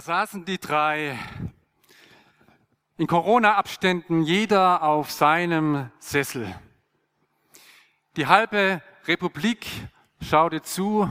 Da 0.00 0.04
saßen 0.04 0.46
die 0.46 0.58
drei 0.58 1.18
in 2.96 3.06
Corona-Abständen, 3.06 4.22
jeder 4.22 4.82
auf 4.82 5.10
seinem 5.10 5.90
Sessel. 5.98 6.58
Die 8.16 8.26
halbe 8.26 8.80
Republik 9.04 9.66
schaute 10.22 10.62
zu, 10.62 11.06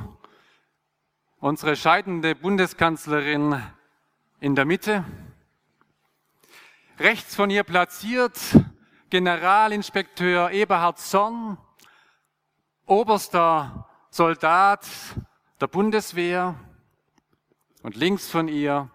unsere 1.38 1.76
scheidende 1.76 2.34
Bundeskanzlerin 2.34 3.62
in 4.40 4.56
der 4.56 4.66
Mitte. 4.66 5.06
Rechts 6.98 7.36
von 7.36 7.52
ihr 7.52 7.64
platziert 7.64 8.40
Generalinspekteur 9.12 10.50
Eberhard 10.50 10.98
Zorn, 10.98 11.60
oberster 12.88 13.88
Soldat 14.10 14.88
der 15.62 15.68
Bundeswehr 15.68 16.56
und 17.82 17.96
links 17.96 18.30
von 18.30 18.48
ihr 18.48 18.90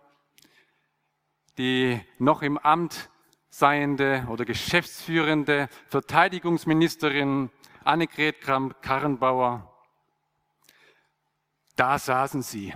die 1.59 2.01
noch 2.19 2.43
im 2.43 2.59
Amt 2.59 3.11
seiende 3.49 4.27
oder 4.29 4.45
geschäftsführende 4.45 5.69
Verteidigungsministerin 5.89 7.51
Annegret 7.85 8.41
Kramp-Karrenbauer. 8.41 9.71
Da 11.77 11.99
saßen 11.99 12.43
sie. 12.43 12.75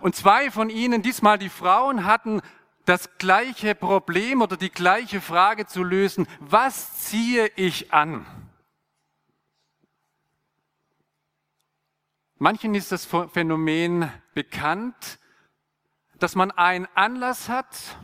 Und 0.00 0.16
zwei 0.16 0.50
von 0.50 0.70
ihnen, 0.70 1.02
diesmal 1.02 1.38
die 1.38 1.48
Frauen, 1.48 2.04
hatten 2.04 2.40
das 2.84 3.18
gleiche 3.18 3.74
Problem 3.74 4.42
oder 4.42 4.56
die 4.56 4.70
gleiche 4.70 5.20
Frage 5.20 5.66
zu 5.66 5.82
lösen. 5.82 6.26
Was 6.40 6.98
ziehe 7.04 7.50
ich 7.56 7.92
an? 7.92 8.26
Manchen 12.38 12.74
ist 12.74 12.92
das 12.92 13.06
Phänomen 13.06 14.10
bekannt, 14.34 15.18
dass 16.18 16.34
man 16.34 16.50
einen 16.50 16.86
Anlass 16.94 17.48
hat 17.48 17.98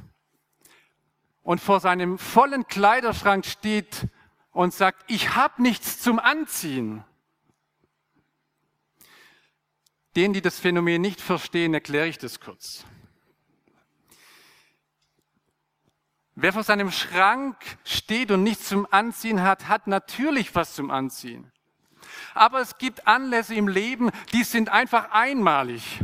und 1.43 1.61
vor 1.61 1.81
seinem 1.81 2.19
vollen 2.19 2.67
Kleiderschrank 2.67 3.47
steht 3.47 4.09
und 4.53 4.75
sagt, 4.75 5.05
ich 5.09 5.35
habe 5.35 5.63
nichts 5.63 6.01
zum 6.01 6.19
Anziehen. 6.19 7.05
Denen, 10.17 10.35
die 10.35 10.43
das 10.43 10.59
Phänomen 10.59 11.01
nicht 11.01 11.21
verstehen, 11.21 11.73
erkläre 11.73 12.09
ich 12.09 12.19
das 12.19 12.41
kurz. 12.41 12.85
Wer 16.35 16.53
vor 16.53 16.65
seinem 16.65 16.91
Schrank 16.91 17.57
steht 17.85 18.31
und 18.31 18.43
nichts 18.43 18.69
zum 18.69 18.87
Anziehen 18.91 19.43
hat, 19.43 19.69
hat 19.69 19.87
natürlich 19.87 20.55
was 20.55 20.75
zum 20.75 20.91
Anziehen. 20.91 21.53
Aber 22.35 22.61
es 22.61 22.79
gibt 22.79 23.07
Anlässe 23.07 23.55
im 23.55 23.69
Leben, 23.69 24.11
die 24.33 24.45
sind 24.45 24.69
einfach 24.69 25.11
einmalig. 25.11 26.01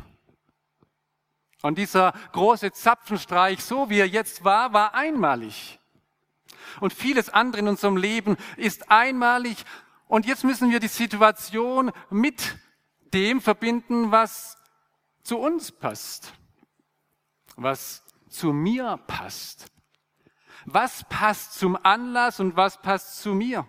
Und 1.66 1.78
dieser 1.78 2.12
große 2.32 2.70
Zapfenstreich, 2.70 3.62
so 3.62 3.90
wie 3.90 3.98
er 3.98 4.06
jetzt 4.06 4.44
war, 4.44 4.72
war 4.72 4.94
einmalig. 4.94 5.80
Und 6.80 6.92
vieles 6.92 7.28
andere 7.28 7.60
in 7.60 7.68
unserem 7.68 7.96
Leben 7.96 8.36
ist 8.56 8.90
einmalig. 8.90 9.56
Und 10.06 10.26
jetzt 10.26 10.44
müssen 10.44 10.70
wir 10.70 10.78
die 10.78 10.88
Situation 10.88 11.90
mit 12.08 12.56
dem 13.12 13.40
verbinden, 13.40 14.12
was 14.12 14.56
zu 15.24 15.38
uns 15.38 15.72
passt, 15.72 16.32
was 17.56 18.04
zu 18.28 18.52
mir 18.52 19.00
passt. 19.08 19.66
Was 20.66 21.04
passt 21.08 21.58
zum 21.58 21.76
Anlass 21.82 22.38
und 22.38 22.56
was 22.56 22.80
passt 22.80 23.22
zu 23.22 23.34
mir? 23.34 23.66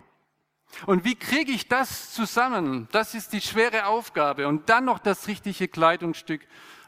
Und 0.86 1.04
wie 1.04 1.16
kriege 1.16 1.52
ich 1.52 1.68
das 1.68 2.14
zusammen? 2.14 2.88
Das 2.92 3.16
ist 3.16 3.34
die 3.34 3.42
schwere 3.42 3.88
Aufgabe. 3.88 4.48
Und 4.48 4.70
dann 4.70 4.86
noch 4.86 5.00
das 5.00 5.28
richtige 5.28 5.68
Kleidungsstück 5.68 6.42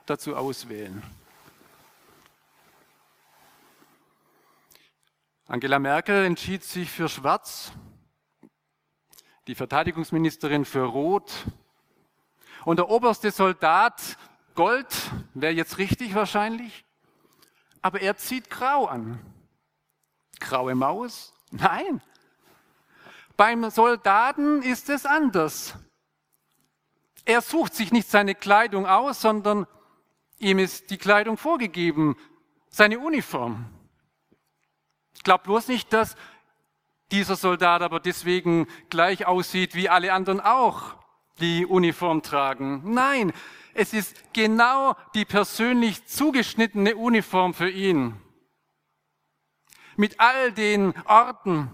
dazu 0.10 0.36
auswählen. 0.36 1.04
Angela 5.48 5.80
Merkel 5.80 6.26
entschied 6.26 6.64
sich 6.64 6.90
für 6.92 7.10
Schwarz, 7.10 7.72
die 9.48 9.56
Verteidigungsministerin 9.56 10.66
für 10.66 10.84
Rot 10.84 11.32
und 12.66 12.78
der 12.78 12.90
oberste 12.90 13.32
Soldat 13.32 14.18
Gold, 14.56 14.88
wäre 15.34 15.54
jetzt 15.54 15.78
richtig 15.78 16.14
wahrscheinlich, 16.14 16.86
aber 17.82 18.02
er 18.02 18.18
zieht 18.18 18.50
Grau 18.50 18.86
an. 18.86 19.20
Graue 20.40 20.76
Maus? 20.76 21.34
Nein. 21.52 22.02
Beim 23.38 23.70
Soldaten 23.70 24.62
ist 24.62 24.90
es 24.90 25.06
anders. 25.06 25.76
Er 27.26 27.42
sucht 27.42 27.74
sich 27.74 27.92
nicht 27.92 28.10
seine 28.10 28.36
Kleidung 28.36 28.86
aus, 28.86 29.22
sondern 29.22 29.66
Ihm 30.40 30.60
ist 30.60 30.90
die 30.90 30.98
Kleidung 30.98 31.38
vorgegeben, 31.38 32.16
seine 32.70 33.00
Uniform. 33.00 33.66
Glaubt 35.24 35.44
bloß 35.44 35.68
nicht, 35.68 35.92
dass 35.92 36.16
dieser 37.12 37.36
Soldat 37.36 37.82
aber 37.82 38.00
deswegen 38.00 38.68
gleich 38.90 39.26
aussieht 39.26 39.76
wie 39.76 39.90
alle 39.90 40.14
anderen 40.14 40.40
auch, 40.40 40.96
die 41.40 41.66
Uniform 41.66 42.22
tragen. 42.22 42.82
Nein, 42.94 43.34
es 43.74 43.94
ist 43.94 44.34
genau 44.34 44.96
die 45.14 45.26
persönlich 45.26 46.06
zugeschnittene 46.06 46.96
Uniform 46.96 47.54
für 47.54 47.70
ihn. 47.70 48.20
Mit 49.98 50.20
all 50.20 50.54
den 50.54 50.94
Orten, 51.06 51.70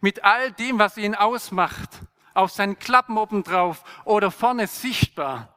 mit 0.00 0.22
all 0.22 0.52
dem, 0.52 0.78
was 0.78 0.96
ihn 0.96 1.14
ausmacht, 1.14 1.90
auf 2.34 2.52
seinen 2.52 2.78
Klappen 2.78 3.18
obendrauf 3.18 3.82
oder 4.04 4.30
vorne 4.30 4.66
sichtbar. 4.66 5.49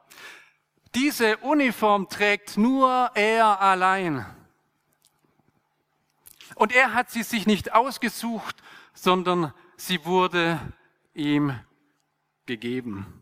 Diese 0.95 1.37
Uniform 1.37 2.07
trägt 2.07 2.57
nur 2.57 3.11
er 3.15 3.59
allein. 3.61 4.25
Und 6.55 6.71
er 6.71 6.93
hat 6.93 7.09
sie 7.09 7.23
sich 7.23 7.47
nicht 7.47 7.73
ausgesucht, 7.73 8.55
sondern 8.93 9.53
sie 9.75 10.05
wurde 10.05 10.59
ihm 11.13 11.59
gegeben. 12.45 13.21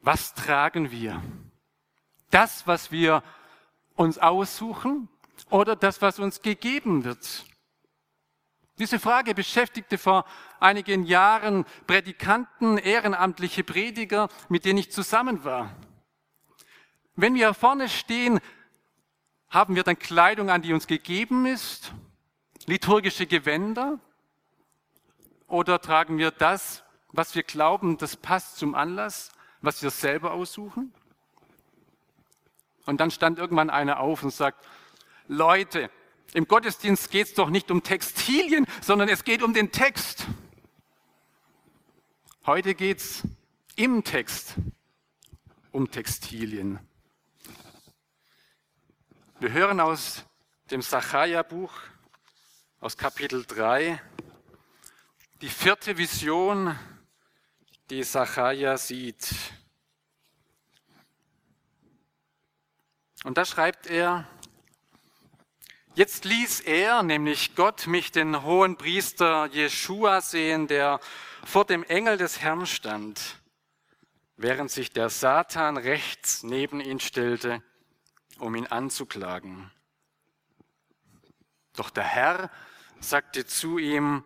Was 0.00 0.32
tragen 0.32 0.90
wir? 0.90 1.22
Das, 2.30 2.66
was 2.66 2.90
wir 2.90 3.22
uns 3.94 4.16
aussuchen 4.16 5.08
oder 5.50 5.76
das, 5.76 6.00
was 6.00 6.18
uns 6.18 6.40
gegeben 6.40 7.04
wird? 7.04 7.44
Diese 8.80 8.98
Frage 8.98 9.34
beschäftigte 9.34 9.98
vor 9.98 10.24
einigen 10.58 11.04
Jahren 11.04 11.66
Prädikanten, 11.86 12.78
ehrenamtliche 12.78 13.62
Prediger, 13.62 14.30
mit 14.48 14.64
denen 14.64 14.78
ich 14.78 14.90
zusammen 14.90 15.44
war. 15.44 15.76
Wenn 17.14 17.34
wir 17.34 17.52
vorne 17.52 17.90
stehen, 17.90 18.40
haben 19.50 19.76
wir 19.76 19.82
dann 19.82 19.98
Kleidung 19.98 20.48
an, 20.48 20.62
die 20.62 20.72
uns 20.72 20.86
gegeben 20.86 21.44
ist, 21.44 21.92
liturgische 22.64 23.26
Gewänder, 23.26 23.98
oder 25.46 25.82
tragen 25.82 26.16
wir 26.16 26.30
das, 26.30 26.82
was 27.08 27.34
wir 27.34 27.42
glauben, 27.42 27.98
das 27.98 28.16
passt 28.16 28.56
zum 28.56 28.74
Anlass, 28.74 29.30
was 29.60 29.82
wir 29.82 29.90
selber 29.90 30.32
aussuchen? 30.32 30.94
Und 32.86 32.98
dann 32.98 33.10
stand 33.10 33.38
irgendwann 33.38 33.68
einer 33.68 34.00
auf 34.00 34.22
und 34.22 34.32
sagt, 34.32 34.66
Leute, 35.28 35.90
im 36.34 36.46
Gottesdienst 36.46 37.10
geht 37.10 37.28
es 37.28 37.34
doch 37.34 37.50
nicht 37.50 37.70
um 37.70 37.82
Textilien, 37.82 38.66
sondern 38.80 39.08
es 39.08 39.24
geht 39.24 39.42
um 39.42 39.52
den 39.52 39.72
Text. 39.72 40.26
Heute 42.46 42.74
geht 42.74 42.98
es 42.98 43.22
im 43.76 44.04
Text 44.04 44.54
um 45.72 45.90
Textilien. 45.90 46.78
Wir 49.40 49.52
hören 49.52 49.80
aus 49.80 50.24
dem 50.70 50.82
Sacharja-Buch, 50.82 51.72
aus 52.80 52.96
Kapitel 52.96 53.44
3, 53.44 54.00
die 55.40 55.48
vierte 55.48 55.96
Vision, 55.96 56.78
die 57.88 58.02
Sacharja 58.02 58.76
sieht. 58.76 59.34
Und 63.24 63.36
da 63.36 63.44
schreibt 63.44 63.86
er, 63.86 64.26
Jetzt 66.00 66.24
ließ 66.24 66.60
er, 66.60 67.02
nämlich 67.02 67.54
Gott, 67.56 67.86
mich 67.86 68.10
den 68.10 68.42
hohen 68.42 68.78
Priester 68.78 69.44
Jeschua 69.52 70.22
sehen, 70.22 70.66
der 70.66 70.98
vor 71.44 71.66
dem 71.66 71.84
Engel 71.84 72.16
des 72.16 72.40
Herrn 72.40 72.64
stand, 72.64 73.36
während 74.38 74.70
sich 74.70 74.94
der 74.94 75.10
Satan 75.10 75.76
rechts 75.76 76.42
neben 76.42 76.80
ihn 76.80 77.00
stellte, 77.00 77.62
um 78.38 78.54
ihn 78.54 78.66
anzuklagen. 78.66 79.70
Doch 81.76 81.90
der 81.90 82.04
Herr 82.04 82.50
sagte 83.00 83.44
zu 83.44 83.76
ihm, 83.76 84.24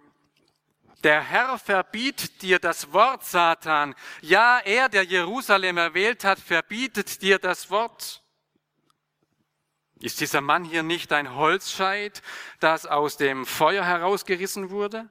der 1.03 1.23
Herr 1.23 1.59
verbietet 1.59 2.41
dir 2.43 2.61
das 2.61 2.93
Wort, 2.93 3.25
Satan. 3.25 3.97
Ja, 4.21 4.61
er, 4.61 4.89
der 4.89 5.03
Jerusalem 5.03 5.79
erwählt 5.79 6.23
hat, 6.23 6.39
verbietet 6.39 7.21
dir 7.21 7.41
das 7.41 7.69
Wort. 7.69 8.24
Ist 10.05 10.21
dieser 10.21 10.43
Mann 10.43 10.65
hier 10.65 10.83
nicht 10.83 11.15
ein 11.15 11.35
Holzscheit, 11.35 12.21
das 12.61 12.85
aus 12.85 13.17
dem 13.17 13.47
Feuer 13.47 13.87
herausgerissen 13.87 14.69
wurde? 14.69 15.09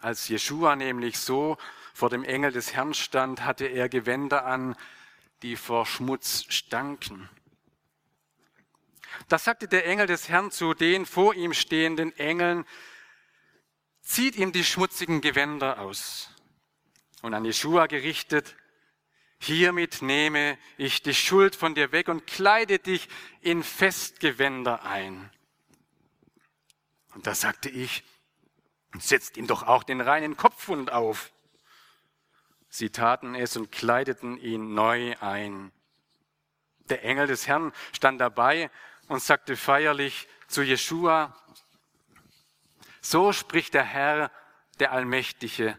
Als 0.00 0.26
Jeschua 0.28 0.74
nämlich 0.74 1.18
so 1.18 1.58
vor 1.92 2.08
dem 2.08 2.24
Engel 2.24 2.52
des 2.52 2.72
Herrn 2.72 2.94
stand, 2.94 3.44
hatte 3.44 3.66
er 3.66 3.90
Gewänder 3.90 4.46
an, 4.46 4.74
die 5.42 5.54
vor 5.56 5.84
Schmutz 5.84 6.46
stanken. 6.48 7.28
Das 9.28 9.44
sagte 9.44 9.68
der 9.68 9.84
Engel 9.84 10.06
des 10.06 10.30
Herrn 10.30 10.50
zu 10.50 10.72
den 10.72 11.04
vor 11.04 11.34
ihm 11.34 11.52
stehenden 11.52 12.16
Engeln, 12.16 12.64
zieht 14.00 14.34
ihm 14.34 14.52
die 14.52 14.64
schmutzigen 14.64 15.20
Gewänder 15.20 15.78
aus. 15.78 16.30
Und 17.20 17.34
an 17.34 17.44
Jeschua 17.44 17.86
gerichtet, 17.86 18.56
hiermit 19.38 20.02
nehme 20.02 20.58
ich 20.76 21.02
die 21.02 21.14
Schuld 21.14 21.56
von 21.56 21.74
dir 21.74 21.92
weg 21.92 22.08
und 22.08 22.26
kleide 22.26 22.78
dich 22.78 23.08
in 23.40 23.62
Festgewänder 23.62 24.82
ein. 24.84 25.30
Und 27.14 27.26
da 27.26 27.34
sagte 27.34 27.68
ich, 27.68 28.04
setzt 28.98 29.36
ihm 29.36 29.46
doch 29.46 29.62
auch 29.62 29.82
den 29.82 30.00
reinen 30.00 30.36
Kopfwund 30.36 30.92
auf. 30.92 31.32
Sie 32.68 32.90
taten 32.90 33.34
es 33.34 33.56
und 33.56 33.72
kleideten 33.72 34.38
ihn 34.38 34.74
neu 34.74 35.16
ein. 35.20 35.72
Der 36.88 37.04
Engel 37.04 37.26
des 37.26 37.46
Herrn 37.46 37.72
stand 37.92 38.20
dabei 38.20 38.70
und 39.08 39.22
sagte 39.22 39.56
feierlich 39.56 40.28
zu 40.46 40.62
Jeschua, 40.62 41.34
so 43.00 43.32
spricht 43.32 43.74
der 43.74 43.84
Herr, 43.84 44.30
der 44.78 44.92
Allmächtige. 44.92 45.78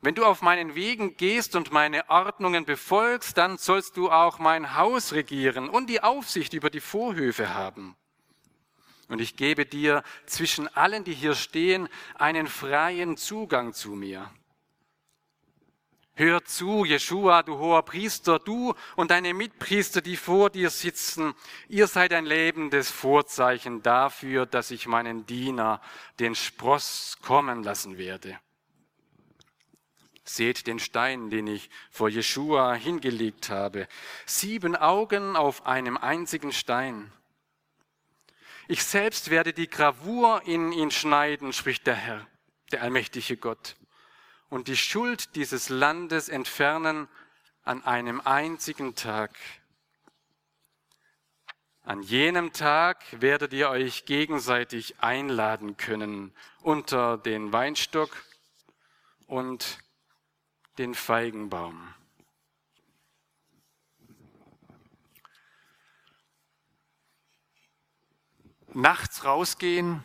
Wenn 0.00 0.14
du 0.14 0.24
auf 0.24 0.42
meinen 0.42 0.76
Wegen 0.76 1.16
gehst 1.16 1.56
und 1.56 1.72
meine 1.72 2.08
Ordnungen 2.08 2.64
befolgst, 2.64 3.36
dann 3.36 3.58
sollst 3.58 3.96
du 3.96 4.10
auch 4.10 4.38
mein 4.38 4.76
Haus 4.76 5.12
regieren 5.12 5.68
und 5.68 5.88
die 5.88 6.02
Aufsicht 6.02 6.52
über 6.52 6.70
die 6.70 6.80
Vorhöfe 6.80 7.54
haben. 7.54 7.96
Und 9.08 9.20
ich 9.20 9.36
gebe 9.36 9.66
dir 9.66 10.04
zwischen 10.26 10.68
allen, 10.76 11.02
die 11.02 11.14
hier 11.14 11.34
stehen, 11.34 11.88
einen 12.14 12.46
freien 12.46 13.16
Zugang 13.16 13.72
zu 13.72 13.90
mir. 13.90 14.30
Hör 16.14 16.44
zu, 16.44 16.84
Jeshua, 16.84 17.42
du 17.42 17.58
hoher 17.58 17.84
Priester, 17.84 18.38
du 18.38 18.74
und 18.96 19.10
deine 19.10 19.34
Mitpriester, 19.34 20.00
die 20.00 20.16
vor 20.16 20.50
dir 20.50 20.68
sitzen. 20.68 21.32
Ihr 21.68 21.86
seid 21.86 22.12
ein 22.12 22.26
lebendes 22.26 22.90
Vorzeichen 22.90 23.82
dafür, 23.82 24.44
dass 24.44 24.70
ich 24.70 24.86
meinen 24.86 25.26
Diener, 25.26 25.80
den 26.18 26.34
Spross, 26.34 27.18
kommen 27.22 27.62
lassen 27.62 27.98
werde. 27.98 28.38
Seht 30.28 30.66
den 30.66 30.78
Stein, 30.78 31.30
den 31.30 31.46
ich 31.46 31.70
vor 31.90 32.08
Jeshua 32.08 32.74
hingelegt 32.74 33.48
habe. 33.48 33.88
Sieben 34.26 34.76
Augen 34.76 35.36
auf 35.36 35.64
einem 35.66 35.96
einzigen 35.96 36.52
Stein. 36.52 37.10
Ich 38.66 38.84
selbst 38.84 39.30
werde 39.30 39.54
die 39.54 39.70
Gravur 39.70 40.42
in 40.44 40.72
ihn 40.72 40.90
schneiden, 40.90 41.54
spricht 41.54 41.86
der 41.86 41.94
Herr, 41.94 42.26
der 42.72 42.82
allmächtige 42.82 43.38
Gott 43.38 43.76
und 44.50 44.68
die 44.68 44.76
Schuld 44.76 45.34
dieses 45.34 45.68
Landes 45.68 46.28
entfernen 46.28 47.08
an 47.64 47.84
einem 47.84 48.20
einzigen 48.20 48.94
Tag. 48.94 49.36
An 51.82 52.02
jenem 52.02 52.52
Tag 52.52 53.02
werdet 53.12 53.54
ihr 53.54 53.70
euch 53.70 54.04
gegenseitig 54.04 55.00
einladen 55.00 55.78
können 55.78 56.34
unter 56.60 57.16
den 57.16 57.52
Weinstock 57.52 58.10
und 59.26 59.78
den 60.78 60.94
Feigenbaum. 60.94 61.92
Nachts 68.72 69.24
rausgehen, 69.24 70.04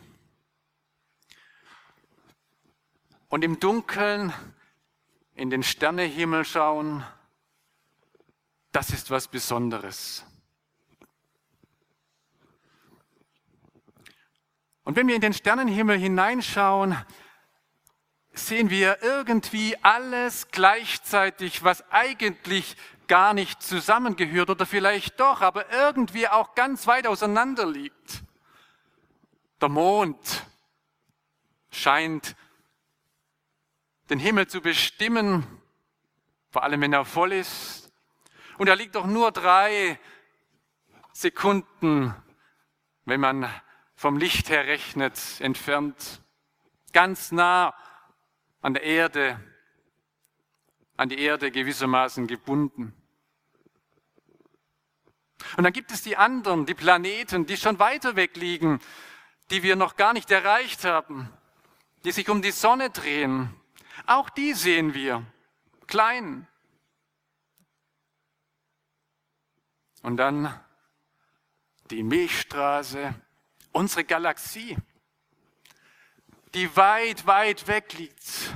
und 3.34 3.42
im 3.42 3.58
Dunkeln 3.58 4.32
in 5.34 5.50
den 5.50 5.64
Sternehimmel 5.64 6.44
schauen, 6.44 7.04
das 8.70 8.90
ist 8.90 9.10
was 9.10 9.26
Besonderes. 9.26 10.24
Und 14.84 14.94
wenn 14.94 15.08
wir 15.08 15.16
in 15.16 15.20
den 15.20 15.32
Sternenhimmel 15.32 15.98
hineinschauen, 15.98 16.96
sehen 18.34 18.68
wir 18.68 19.02
irgendwie 19.02 19.76
alles 19.82 20.48
gleichzeitig, 20.50 21.62
was 21.62 21.90
eigentlich 21.90 22.76
gar 23.06 23.34
nicht 23.34 23.62
zusammengehört 23.62 24.50
oder 24.50 24.66
vielleicht 24.66 25.20
doch, 25.20 25.40
aber 25.40 25.70
irgendwie 25.70 26.28
auch 26.28 26.54
ganz 26.54 26.86
weit 26.86 27.06
auseinander 27.06 27.66
liegt. 27.66 28.22
Der 29.60 29.68
Mond 29.68 30.44
scheint 31.70 32.34
den 34.10 34.18
Himmel 34.18 34.46
zu 34.46 34.60
bestimmen, 34.60 35.46
vor 36.50 36.62
allem 36.62 36.80
wenn 36.80 36.92
er 36.92 37.04
voll 37.04 37.32
ist. 37.32 37.92
Und 38.58 38.68
er 38.68 38.76
liegt 38.76 38.94
doch 38.94 39.06
nur 39.06 39.32
drei 39.32 39.98
Sekunden, 41.12 42.14
wenn 43.04 43.20
man 43.20 43.48
vom 43.96 44.16
Licht 44.16 44.48
her 44.48 44.66
rechnet, 44.66 45.20
entfernt, 45.40 46.20
ganz 46.92 47.32
nah 47.32 47.74
an 48.64 48.72
der 48.72 48.82
Erde, 48.82 49.38
an 50.96 51.10
die 51.10 51.18
Erde 51.18 51.50
gewissermaßen 51.50 52.26
gebunden. 52.26 52.94
Und 55.58 55.64
dann 55.64 55.72
gibt 55.74 55.92
es 55.92 56.00
die 56.00 56.16
anderen, 56.16 56.64
die 56.64 56.72
Planeten, 56.72 57.44
die 57.44 57.58
schon 57.58 57.78
weiter 57.78 58.16
weg 58.16 58.38
liegen, 58.38 58.80
die 59.50 59.62
wir 59.62 59.76
noch 59.76 59.96
gar 59.96 60.14
nicht 60.14 60.30
erreicht 60.30 60.86
haben, 60.86 61.30
die 62.04 62.12
sich 62.12 62.30
um 62.30 62.40
die 62.40 62.52
Sonne 62.52 62.88
drehen, 62.88 63.54
auch 64.06 64.30
die 64.30 64.54
sehen 64.54 64.94
wir, 64.94 65.26
klein. 65.86 66.48
Und 70.00 70.16
dann 70.16 70.58
die 71.90 72.02
Milchstraße, 72.02 73.14
unsere 73.72 74.04
Galaxie, 74.04 74.78
die 76.54 76.74
weit, 76.76 77.26
weit 77.26 77.66
weg 77.66 77.92
liegt. 77.98 78.52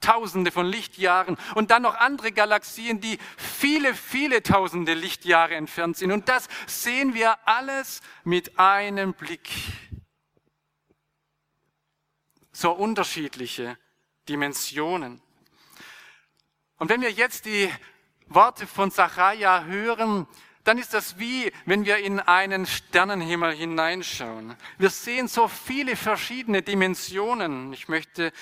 Tausende 0.00 0.50
von 0.50 0.66
Lichtjahren 0.66 1.36
und 1.54 1.70
dann 1.70 1.82
noch 1.82 1.94
andere 1.94 2.32
Galaxien, 2.32 3.00
die 3.00 3.18
viele, 3.36 3.94
viele 3.94 4.42
tausende 4.42 4.94
Lichtjahre 4.94 5.54
entfernt 5.54 5.96
sind. 5.96 6.10
Und 6.10 6.28
das 6.28 6.48
sehen 6.66 7.14
wir 7.14 7.36
alles 7.46 8.00
mit 8.24 8.58
einem 8.58 9.14
Blick. 9.14 9.48
So 12.50 12.72
unterschiedliche 12.72 13.78
Dimensionen. 14.28 15.22
Und 16.78 16.88
wenn 16.88 17.00
wir 17.00 17.12
jetzt 17.12 17.44
die 17.44 17.70
Worte 18.26 18.66
von 18.66 18.90
Zachariah 18.90 19.64
hören, 19.64 20.26
dann 20.64 20.78
ist 20.78 20.94
das 20.94 21.18
wie, 21.18 21.52
wenn 21.66 21.84
wir 21.84 21.98
in 21.98 22.20
einen 22.20 22.66
Sternenhimmel 22.66 23.52
hineinschauen. 23.52 24.56
Wir 24.78 24.90
sehen 24.90 25.26
so 25.26 25.48
viele 25.48 25.96
verschiedene 25.96 26.62
Dimensionen. 26.62 27.72
Ich 27.72 27.88
möchte 27.88 28.32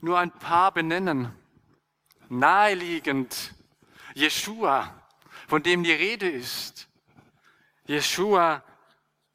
nur 0.00 0.18
ein 0.18 0.32
paar 0.32 0.72
benennen. 0.72 1.32
Naheliegend 2.28 3.54
Jeshua, 4.14 5.02
von 5.46 5.62
dem 5.62 5.84
die 5.84 5.92
Rede 5.92 6.28
ist. 6.28 6.88
Jeshua, 7.86 8.62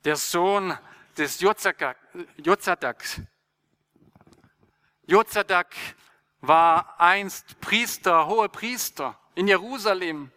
der 0.04 0.18
Sohn 0.18 0.78
des 1.18 1.40
Jozadaks, 1.40 3.22
Jozadak 5.06 5.76
war 6.42 7.00
einst 7.00 7.60
Priester, 7.62 8.28
hohe 8.28 8.50
Priester 8.50 9.18
in 9.36 9.48
Jerusalem, 9.48 10.32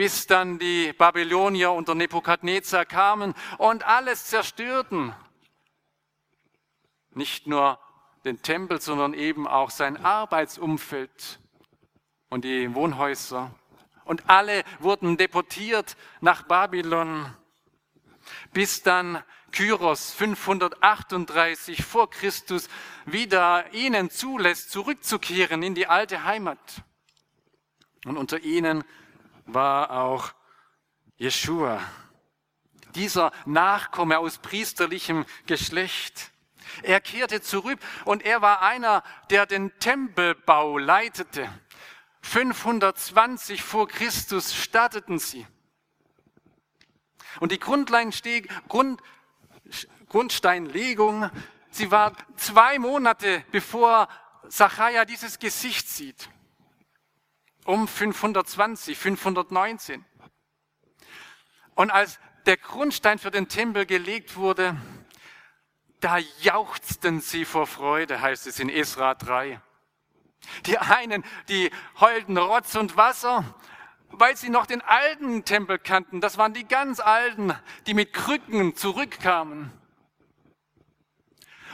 bis 0.00 0.26
dann 0.26 0.58
die 0.58 0.94
Babylonier 0.94 1.72
unter 1.72 1.94
Nebukadnezar 1.94 2.86
kamen 2.86 3.34
und 3.58 3.86
alles 3.86 4.24
zerstörten. 4.24 5.14
Nicht 7.10 7.46
nur 7.46 7.78
den 8.24 8.40
Tempel, 8.40 8.80
sondern 8.80 9.12
eben 9.12 9.46
auch 9.46 9.68
sein 9.68 10.02
Arbeitsumfeld 10.02 11.38
und 12.30 12.46
die 12.46 12.74
Wohnhäuser. 12.74 13.54
Und 14.06 14.30
alle 14.30 14.64
wurden 14.78 15.18
deportiert 15.18 15.98
nach 16.22 16.44
Babylon, 16.44 17.36
bis 18.54 18.82
dann 18.82 19.22
Kyros 19.52 20.14
538 20.14 21.84
vor 21.84 22.08
Christus 22.08 22.70
wieder 23.04 23.70
ihnen 23.74 24.08
zulässt, 24.08 24.70
zurückzukehren 24.70 25.62
in 25.62 25.74
die 25.74 25.88
alte 25.88 26.24
Heimat. 26.24 26.84
Und 28.06 28.16
unter 28.16 28.38
ihnen 28.38 28.82
war 29.54 29.90
auch 29.90 30.32
Jeshua, 31.16 31.80
dieser 32.94 33.32
Nachkomme 33.46 34.18
aus 34.18 34.38
priesterlichem 34.38 35.24
Geschlecht. 35.46 36.30
Er 36.82 37.00
kehrte 37.00 37.42
zurück 37.42 37.78
und 38.04 38.24
er 38.24 38.42
war 38.42 38.62
einer, 38.62 39.02
der 39.30 39.46
den 39.46 39.76
Tempelbau 39.78 40.78
leitete. 40.78 41.48
520 42.22 43.62
vor 43.62 43.88
Christus 43.88 44.54
starteten 44.54 45.18
sie. 45.18 45.46
Und 47.38 47.52
die 47.52 47.60
Grund, 47.60 47.90
Grundsteinlegung, 50.08 51.30
sie 51.70 51.90
war 51.90 52.12
zwei 52.36 52.78
Monate 52.78 53.44
bevor 53.52 54.08
Zachariah 54.48 55.04
dieses 55.04 55.38
Gesicht 55.38 55.88
sieht. 55.88 56.28
Um 57.70 57.86
520, 57.86 58.98
519. 58.98 60.04
Und 61.76 61.92
als 61.92 62.18
der 62.44 62.56
Grundstein 62.56 63.20
für 63.20 63.30
den 63.30 63.46
Tempel 63.46 63.86
gelegt 63.86 64.34
wurde, 64.34 64.76
da 66.00 66.18
jauchzten 66.40 67.20
sie 67.20 67.44
vor 67.44 67.68
Freude, 67.68 68.20
heißt 68.20 68.48
es 68.48 68.58
in 68.58 68.70
Esra 68.70 69.14
3. 69.14 69.60
Die 70.66 70.78
einen, 70.78 71.24
die 71.48 71.70
heulten 72.00 72.36
Rotz 72.38 72.74
und 72.74 72.96
Wasser, 72.96 73.44
weil 74.08 74.36
sie 74.36 74.48
noch 74.48 74.66
den 74.66 74.82
alten 74.82 75.44
Tempel 75.44 75.78
kannten. 75.78 76.20
Das 76.20 76.38
waren 76.38 76.52
die 76.52 76.66
ganz 76.66 76.98
alten, 76.98 77.54
die 77.86 77.94
mit 77.94 78.12
Krücken 78.12 78.74
zurückkamen. 78.74 79.70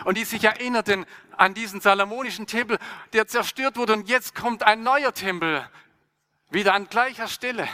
Und 0.05 0.19
die 0.19 0.25
sich 0.25 0.45
erinnerten 0.45 1.07
an 1.39 1.55
diesen 1.55 1.81
salomonischen 1.81 2.47
Tempel, 2.47 2.79
der 3.15 3.27
zerstört 3.27 3.79
wurde. 3.79 3.95
Und 3.95 4.11
jetzt 4.11 4.35
kommt 4.35 4.63
ein 4.63 4.83
neuer 4.83 5.15
Tempel, 5.15 5.67
wieder 6.51 6.75
an 6.75 6.89
gleicher 6.89 7.29
Stelle. 7.29 7.69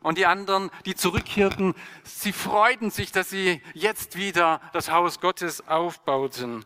Und 0.00 0.16
die 0.16 0.26
anderen, 0.26 0.70
die 0.84 0.94
zurückkehrten, 0.94 1.74
sie 2.04 2.32
freuten 2.32 2.90
sich, 2.90 3.10
dass 3.10 3.30
sie 3.30 3.62
jetzt 3.74 4.16
wieder 4.16 4.60
das 4.72 4.90
Haus 4.90 5.20
Gottes 5.20 5.66
aufbauten 5.66 6.64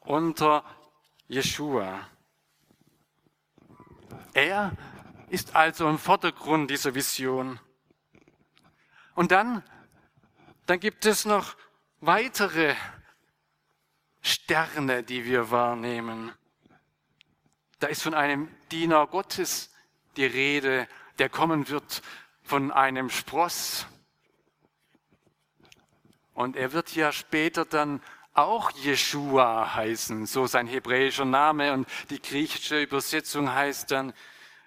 unter 0.00 0.64
Jeshua. 1.28 2.06
Er 4.34 4.72
ist 5.28 5.56
also 5.56 5.88
im 5.88 5.98
Vordergrund 5.98 6.70
dieser 6.70 6.94
Vision. 6.94 7.58
Und 9.14 9.30
dann, 9.30 9.62
dann 10.66 10.78
gibt 10.78 11.06
es 11.06 11.24
noch 11.24 11.56
weitere 12.00 12.74
Sterne, 14.20 15.02
die 15.02 15.24
wir 15.24 15.50
wahrnehmen. 15.50 16.32
Da 17.78 17.86
ist 17.86 18.02
von 18.02 18.14
einem 18.14 18.48
Diener 18.70 19.06
Gottes 19.06 19.71
die 20.16 20.26
Rede, 20.26 20.88
der 21.18 21.28
kommen 21.28 21.68
wird 21.68 22.02
von 22.42 22.70
einem 22.70 23.10
Spross. 23.10 23.86
Und 26.34 26.56
er 26.56 26.72
wird 26.72 26.94
ja 26.94 27.12
später 27.12 27.64
dann 27.64 28.02
auch 28.34 28.70
Jeshua 28.70 29.74
heißen, 29.74 30.26
so 30.26 30.46
sein 30.46 30.66
hebräischer 30.66 31.24
Name. 31.24 31.72
Und 31.72 31.88
die 32.10 32.20
griechische 32.20 32.82
Übersetzung 32.82 33.52
heißt 33.52 33.90
dann 33.90 34.12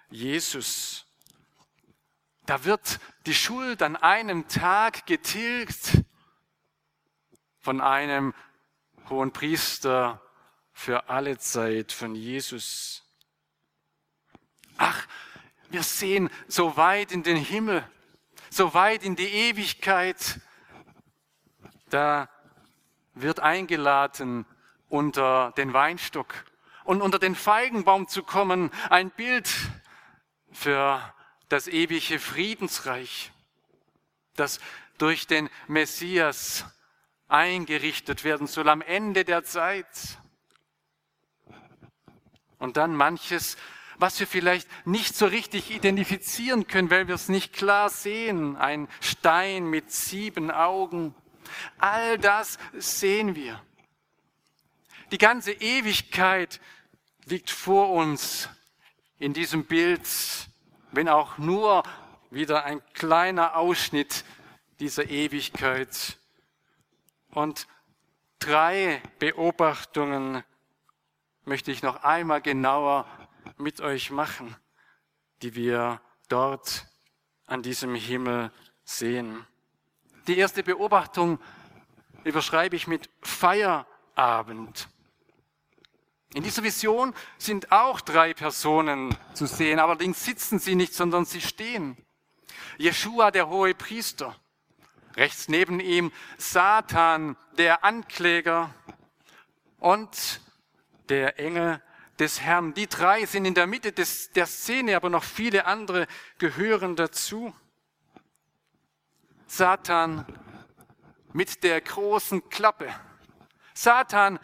Jesus. 0.08 1.04
Da 2.46 2.64
wird 2.64 3.00
die 3.26 3.34
Schuld 3.34 3.82
an 3.82 3.96
einem 3.96 4.46
Tag 4.46 5.06
getilgt 5.06 6.04
von 7.58 7.80
einem 7.80 8.34
hohen 9.10 9.32
Priester 9.32 10.22
für 10.72 11.08
alle 11.08 11.38
Zeit, 11.38 11.90
von 11.90 12.14
Jesus. 12.14 13.02
Ach, 14.76 15.08
wir 15.70 15.82
sehen 15.82 16.30
so 16.48 16.76
weit 16.76 17.12
in 17.12 17.22
den 17.22 17.36
Himmel, 17.36 17.86
so 18.50 18.74
weit 18.74 19.02
in 19.02 19.16
die 19.16 19.28
Ewigkeit. 19.28 20.40
Da 21.90 22.28
wird 23.14 23.40
eingeladen, 23.40 24.46
unter 24.88 25.52
den 25.56 25.72
Weinstock 25.72 26.34
und 26.84 27.02
unter 27.02 27.18
den 27.18 27.34
Feigenbaum 27.34 28.08
zu 28.08 28.22
kommen. 28.22 28.70
Ein 28.90 29.10
Bild 29.10 29.50
für 30.52 31.02
das 31.48 31.68
ewige 31.68 32.18
Friedensreich, 32.18 33.32
das 34.34 34.60
durch 34.98 35.26
den 35.26 35.48
Messias 35.66 36.64
eingerichtet 37.28 38.24
werden 38.24 38.46
soll 38.46 38.68
am 38.68 38.82
Ende 38.82 39.24
der 39.24 39.44
Zeit. 39.44 40.18
Und 42.58 42.76
dann 42.76 42.94
manches, 42.94 43.56
was 43.98 44.18
wir 44.20 44.26
vielleicht 44.26 44.68
nicht 44.86 45.16
so 45.16 45.26
richtig 45.26 45.70
identifizieren 45.70 46.66
können, 46.66 46.90
weil 46.90 47.08
wir 47.08 47.14
es 47.14 47.28
nicht 47.28 47.52
klar 47.52 47.90
sehen. 47.90 48.56
Ein 48.56 48.88
Stein 49.00 49.68
mit 49.68 49.90
sieben 49.90 50.50
Augen. 50.50 51.14
All 51.78 52.18
das 52.18 52.58
sehen 52.74 53.34
wir. 53.34 53.60
Die 55.12 55.18
ganze 55.18 55.52
Ewigkeit 55.52 56.60
liegt 57.26 57.50
vor 57.50 57.90
uns 57.90 58.48
in 59.18 59.32
diesem 59.32 59.64
Bild, 59.64 60.06
wenn 60.92 61.08
auch 61.08 61.38
nur 61.38 61.82
wieder 62.30 62.64
ein 62.64 62.82
kleiner 62.92 63.56
Ausschnitt 63.56 64.24
dieser 64.80 65.08
Ewigkeit. 65.08 66.18
Und 67.30 67.66
drei 68.38 69.00
Beobachtungen 69.18 70.42
möchte 71.44 71.70
ich 71.70 71.82
noch 71.82 72.02
einmal 72.02 72.42
genauer 72.42 73.06
mit 73.56 73.80
euch 73.80 74.10
machen, 74.10 74.54
die 75.42 75.54
wir 75.54 76.00
dort 76.28 76.86
an 77.46 77.62
diesem 77.62 77.94
Himmel 77.94 78.50
sehen. 78.84 79.46
Die 80.26 80.38
erste 80.38 80.62
Beobachtung 80.62 81.38
überschreibe 82.24 82.76
ich 82.76 82.86
mit 82.86 83.08
Feierabend. 83.22 84.88
In 86.34 86.42
dieser 86.42 86.62
Vision 86.62 87.14
sind 87.38 87.72
auch 87.72 88.00
drei 88.00 88.34
Personen 88.34 89.16
zu 89.32 89.46
sehen, 89.46 89.78
allerdings 89.78 90.24
sitzen 90.24 90.58
sie 90.58 90.74
nicht, 90.74 90.92
sondern 90.92 91.24
sie 91.24 91.40
stehen. 91.40 91.96
Jeshua, 92.78 93.30
der 93.30 93.48
hohe 93.48 93.74
Priester. 93.74 94.36
Rechts 95.14 95.48
neben 95.48 95.80
ihm 95.80 96.12
Satan, 96.36 97.36
der 97.56 97.84
Ankläger. 97.84 98.74
Und 99.78 100.40
der 101.08 101.38
Engel 101.38 101.80
des 102.18 102.40
Herrn. 102.40 102.74
Die 102.74 102.86
drei 102.86 103.26
sind 103.26 103.44
in 103.44 103.54
der 103.54 103.66
Mitte 103.66 103.92
des, 103.92 104.30
der 104.32 104.46
Szene, 104.46 104.96
aber 104.96 105.10
noch 105.10 105.24
viele 105.24 105.66
andere 105.66 106.06
gehören 106.38 106.96
dazu. 106.96 107.54
Satan 109.46 110.24
mit 111.32 111.62
der 111.62 111.80
großen 111.80 112.48
Klappe. 112.48 112.92
Satan 113.74 114.38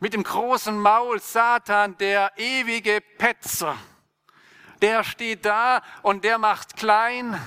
mit 0.00 0.12
dem 0.12 0.22
großen 0.22 0.78
Maul 0.78 1.20
Satan, 1.20 1.96
der 1.96 2.32
ewige 2.36 3.00
Petzer. 3.00 3.76
Der 4.82 5.02
steht 5.02 5.46
da 5.46 5.82
und 6.02 6.24
der 6.24 6.36
macht 6.36 6.76
klein. 6.76 7.40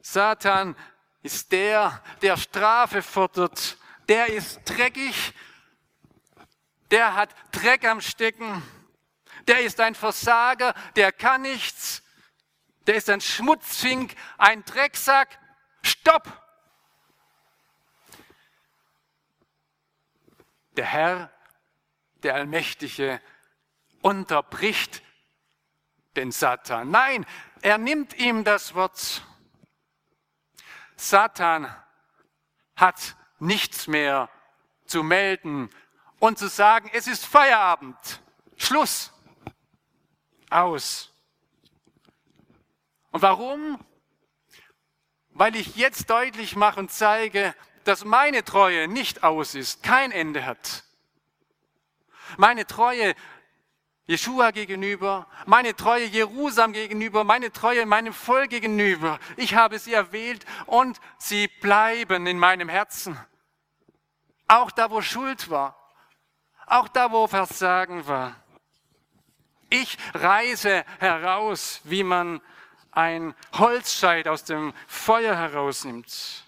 Satan 0.00 0.76
ist 1.22 1.50
der, 1.50 2.00
der 2.22 2.36
Strafe 2.36 3.02
fordert. 3.02 3.78
Der 4.08 4.28
ist 4.28 4.60
dreckig. 4.64 5.34
Der 6.96 7.14
hat 7.14 7.34
Dreck 7.52 7.84
am 7.84 8.00
Stecken. 8.00 8.62
Der 9.46 9.60
ist 9.60 9.80
ein 9.80 9.94
Versager. 9.94 10.72
Der 10.96 11.12
kann 11.12 11.42
nichts. 11.42 12.02
Der 12.86 12.94
ist 12.94 13.10
ein 13.10 13.20
Schmutzfink, 13.20 14.14
ein 14.38 14.64
Drecksack. 14.64 15.38
Stopp! 15.82 16.26
Der 20.78 20.86
Herr 20.86 21.30
der 22.22 22.34
Allmächtige 22.34 23.20
unterbricht 24.00 25.02
den 26.16 26.32
Satan. 26.32 26.90
Nein, 26.90 27.26
er 27.60 27.76
nimmt 27.76 28.14
ihm 28.14 28.42
das 28.42 28.74
Wort. 28.74 29.22
Satan 30.96 31.70
hat 32.74 33.16
nichts 33.38 33.86
mehr 33.86 34.30
zu 34.86 35.02
melden 35.02 35.68
und 36.18 36.38
zu 36.38 36.48
sagen, 36.48 36.90
es 36.92 37.06
ist 37.06 37.26
Feierabend, 37.26 37.96
Schluss, 38.56 39.12
aus. 40.50 41.12
Und 43.10 43.22
warum? 43.22 43.84
Weil 45.30 45.56
ich 45.56 45.76
jetzt 45.76 46.08
deutlich 46.10 46.56
mache 46.56 46.80
und 46.80 46.90
zeige, 46.90 47.54
dass 47.84 48.04
meine 48.04 48.44
Treue 48.44 48.88
nicht 48.88 49.22
aus 49.22 49.54
ist, 49.54 49.82
kein 49.82 50.12
Ende 50.12 50.44
hat. 50.44 50.84
Meine 52.36 52.66
Treue 52.66 53.14
Jeshua 54.08 54.52
gegenüber, 54.52 55.26
meine 55.46 55.74
Treue 55.74 56.04
Jerusalem 56.04 56.72
gegenüber, 56.72 57.24
meine 57.24 57.52
Treue 57.52 57.86
meinem 57.86 58.12
Volk 58.12 58.50
gegenüber. 58.50 59.18
Ich 59.36 59.56
habe 59.56 59.80
sie 59.80 59.92
erwählt 59.92 60.46
und 60.66 61.00
sie 61.18 61.48
bleiben 61.60 62.26
in 62.26 62.38
meinem 62.38 62.68
Herzen. 62.68 63.18
Auch 64.46 64.70
da, 64.70 64.92
wo 64.92 65.00
Schuld 65.02 65.50
war, 65.50 65.85
auch 66.66 66.88
da, 66.88 67.10
wo 67.12 67.26
Versagen 67.26 68.06
war. 68.06 68.36
Ich 69.70 69.96
reise 70.14 70.84
heraus, 70.98 71.80
wie 71.84 72.04
man 72.04 72.40
ein 72.92 73.34
Holzscheit 73.52 74.28
aus 74.28 74.44
dem 74.44 74.72
Feuer 74.86 75.36
herausnimmt. 75.36 76.44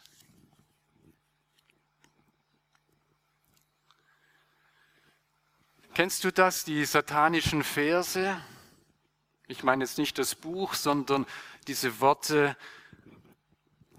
Kennst 5.95 6.23
du 6.23 6.33
das, 6.33 6.65
die 6.65 6.85
satanischen 6.85 7.65
Verse? 7.65 8.41
Ich 9.49 9.65
meine 9.65 9.83
jetzt 9.83 9.99
nicht 9.99 10.17
das 10.19 10.37
Buch, 10.37 10.75
sondern 10.75 11.27
diese 11.67 12.01
Worte, 12.01 12.57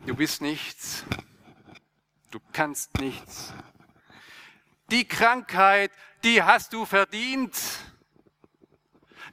du 0.06 0.16
bist 0.16 0.42
nichts, 0.42 1.04
du 2.32 2.40
kannst 2.54 2.98
nichts. 3.00 3.54
Die 4.92 5.08
Krankheit, 5.08 5.92
die 6.24 6.42
hast 6.42 6.74
du 6.74 6.86
verdient. 6.86 7.56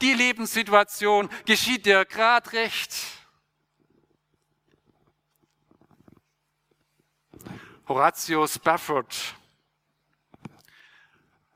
Die 0.02 0.12
Lebenssituation 0.12 1.30
geschieht 1.46 1.86
dir 1.86 2.04
grad 2.04 2.52
recht. 2.52 2.94
Horatio 7.88 8.46
Spafford 8.46 9.16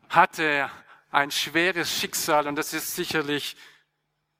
hatte 0.09 0.71
ein 1.11 1.30
schweres 1.30 1.90
Schicksal 1.90 2.47
und 2.47 2.57
das 2.57 2.73
ist 2.73 2.95
sicherlich 2.95 3.57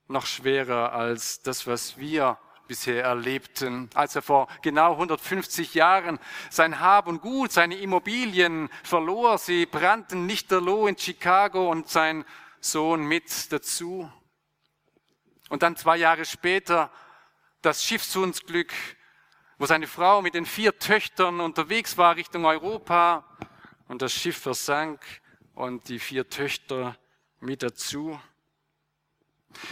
noch 0.07 0.25
schwerer 0.25 0.93
als 0.93 1.41
das, 1.41 1.67
was 1.67 1.97
wir 1.97 2.37
bisher 2.71 3.03
erlebten, 3.03 3.89
als 3.95 4.15
er 4.15 4.21
vor 4.21 4.47
genau 4.61 4.93
150 4.93 5.73
Jahren 5.73 6.19
sein 6.49 6.79
Hab 6.79 7.05
und 7.07 7.21
Gut, 7.21 7.51
seine 7.51 7.75
Immobilien 7.75 8.69
verlor. 8.81 9.37
Sie 9.39 9.65
brannten 9.65 10.25
lichterloh 10.25 10.87
in 10.87 10.97
Chicago 10.97 11.69
und 11.69 11.89
sein 11.89 12.23
Sohn 12.61 13.03
mit 13.03 13.51
dazu. 13.51 14.09
Und 15.49 15.63
dann 15.63 15.75
zwei 15.75 15.97
Jahre 15.97 16.23
später 16.23 16.89
das 17.61 17.83
Schiffsunglück, 17.83 18.71
wo 19.57 19.65
seine 19.65 19.87
Frau 19.87 20.21
mit 20.21 20.33
den 20.33 20.45
vier 20.45 20.79
Töchtern 20.79 21.41
unterwegs 21.41 21.97
war 21.97 22.15
Richtung 22.15 22.45
Europa 22.45 23.25
und 23.89 24.01
das 24.01 24.13
Schiff 24.13 24.37
versank 24.37 25.01
und 25.55 25.89
die 25.89 25.99
vier 25.99 26.29
Töchter 26.29 26.95
mit 27.41 27.63
dazu. 27.63 28.17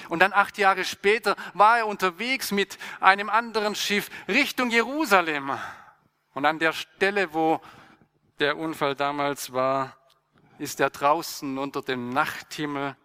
Und 0.10 0.20
dann 0.20 0.34
acht 0.34 0.58
Jahre 0.58 0.84
später 0.86 1.36
war 1.54 1.80
er 1.80 1.88
unterwegs 1.88 2.52
mit 2.52 2.78
einem 3.00 3.30
anderen 3.30 3.76
Schiff 3.76 4.10
Richtung 4.28 4.70
Jerusalem. 4.70 5.58
Und 6.34 6.46
an 6.46 6.60
der 6.60 6.74
Stelle, 6.74 7.34
wo 7.34 7.62
der 8.40 8.58
Unfall 8.58 8.96
damals 8.96 9.52
war, 9.52 9.96
ist 10.58 10.80
er 10.80 10.90
draußen 10.90 11.58
unter 11.58 11.82
dem 11.82 12.10
Nachthimmel 12.10 12.96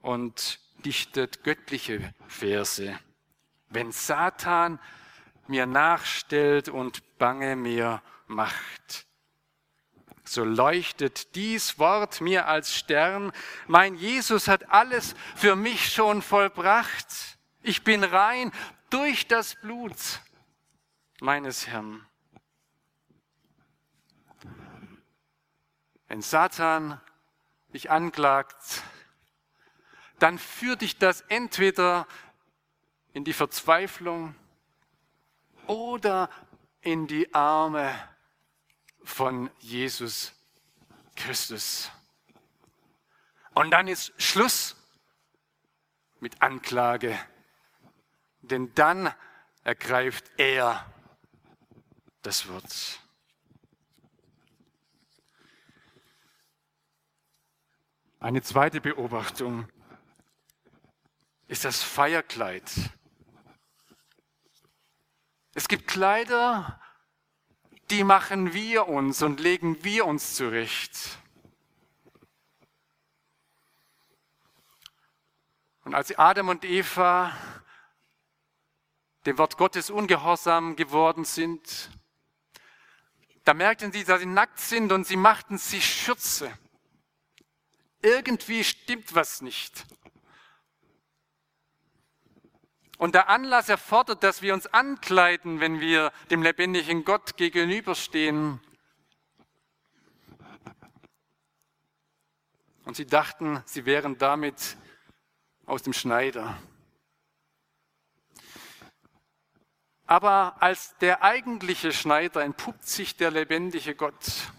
und 0.00 0.60
dichtet 0.84 1.42
göttliche 1.42 2.14
Verse. 2.28 2.98
Wenn 3.68 3.92
Satan 3.92 4.78
mir 5.48 5.66
nachstellt 5.66 6.68
und 6.68 7.18
bange 7.18 7.56
mir 7.56 8.02
macht, 8.26 9.06
so 10.28 10.44
leuchtet 10.44 11.34
dies 11.34 11.78
Wort 11.78 12.20
mir 12.20 12.46
als 12.46 12.74
Stern. 12.74 13.32
Mein 13.66 13.94
Jesus 13.94 14.48
hat 14.48 14.70
alles 14.70 15.14
für 15.34 15.56
mich 15.56 15.92
schon 15.92 16.22
vollbracht. 16.22 17.38
Ich 17.62 17.84
bin 17.84 18.04
rein 18.04 18.52
durch 18.90 19.26
das 19.26 19.54
Blut 19.56 19.96
meines 21.20 21.66
Herrn. 21.66 22.06
Wenn 26.08 26.22
Satan 26.22 27.00
dich 27.72 27.90
anklagt, 27.90 28.82
dann 30.18 30.38
führt 30.38 30.82
dich 30.82 30.98
das 30.98 31.20
entweder 31.22 32.06
in 33.12 33.24
die 33.24 33.32
Verzweiflung 33.32 34.34
oder 35.66 36.30
in 36.80 37.06
die 37.06 37.34
Arme 37.34 37.92
von 39.06 39.50
Jesus 39.60 40.32
Christus. 41.14 41.90
Und 43.54 43.70
dann 43.70 43.88
ist 43.88 44.12
Schluss 44.20 44.76
mit 46.20 46.42
Anklage, 46.42 47.18
denn 48.42 48.74
dann 48.74 49.14
ergreift 49.62 50.30
er 50.36 50.92
das 52.22 52.48
Wort. 52.48 53.00
Eine 58.18 58.42
zweite 58.42 58.80
Beobachtung 58.80 59.68
ist 61.46 61.64
das 61.64 61.82
Feierkleid. 61.82 62.70
Es 65.54 65.68
gibt 65.68 65.86
Kleider, 65.86 66.80
die 67.90 68.04
machen 68.04 68.52
wir 68.52 68.88
uns 68.88 69.22
und 69.22 69.40
legen 69.40 69.82
wir 69.84 70.06
uns 70.06 70.34
zurecht. 70.34 71.18
Und 75.84 75.94
als 75.94 76.16
Adam 76.18 76.48
und 76.48 76.64
Eva 76.64 77.36
dem 79.24 79.38
Wort 79.38 79.56
Gottes 79.56 79.90
ungehorsam 79.90 80.76
geworden 80.76 81.24
sind, 81.24 81.90
da 83.44 83.54
merkten 83.54 83.92
sie, 83.92 84.04
dass 84.04 84.20
sie 84.20 84.26
nackt 84.26 84.58
sind 84.58 84.90
und 84.90 85.06
sie 85.06 85.16
machten 85.16 85.58
sich 85.58 85.84
Schürze. 85.84 86.56
Irgendwie 88.02 88.64
stimmt 88.64 89.14
was 89.14 89.42
nicht. 89.42 89.86
Und 92.98 93.14
der 93.14 93.28
Anlass 93.28 93.68
erfordert, 93.68 94.22
dass 94.22 94.40
wir 94.40 94.54
uns 94.54 94.66
ankleiden, 94.66 95.60
wenn 95.60 95.80
wir 95.80 96.12
dem 96.30 96.42
lebendigen 96.42 97.04
Gott 97.04 97.36
gegenüberstehen. 97.36 98.60
Und 102.84 102.96
sie 102.96 103.06
dachten, 103.06 103.62
sie 103.66 103.84
wären 103.84 104.16
damit 104.16 104.76
aus 105.66 105.82
dem 105.82 105.92
Schneider. 105.92 106.56
Aber 110.06 110.56
als 110.60 110.96
der 110.98 111.22
eigentliche 111.22 111.92
Schneider 111.92 112.42
entpuppt 112.42 112.86
sich 112.86 113.16
der 113.16 113.32
lebendige 113.32 113.94
Gott. 113.96 114.52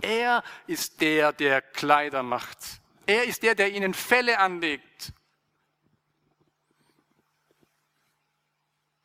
Er 0.00 0.42
ist 0.66 1.00
der, 1.00 1.32
der 1.32 1.60
Kleider 1.60 2.22
macht. 2.22 2.58
Er 3.04 3.24
ist 3.24 3.42
der, 3.42 3.54
der 3.54 3.72
ihnen 3.72 3.94
Felle 3.94 4.38
anlegt. 4.38 5.12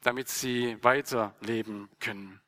Damit 0.02 0.30
sie 0.30 0.78
weiterleben 0.84 1.90
können. 2.00 2.42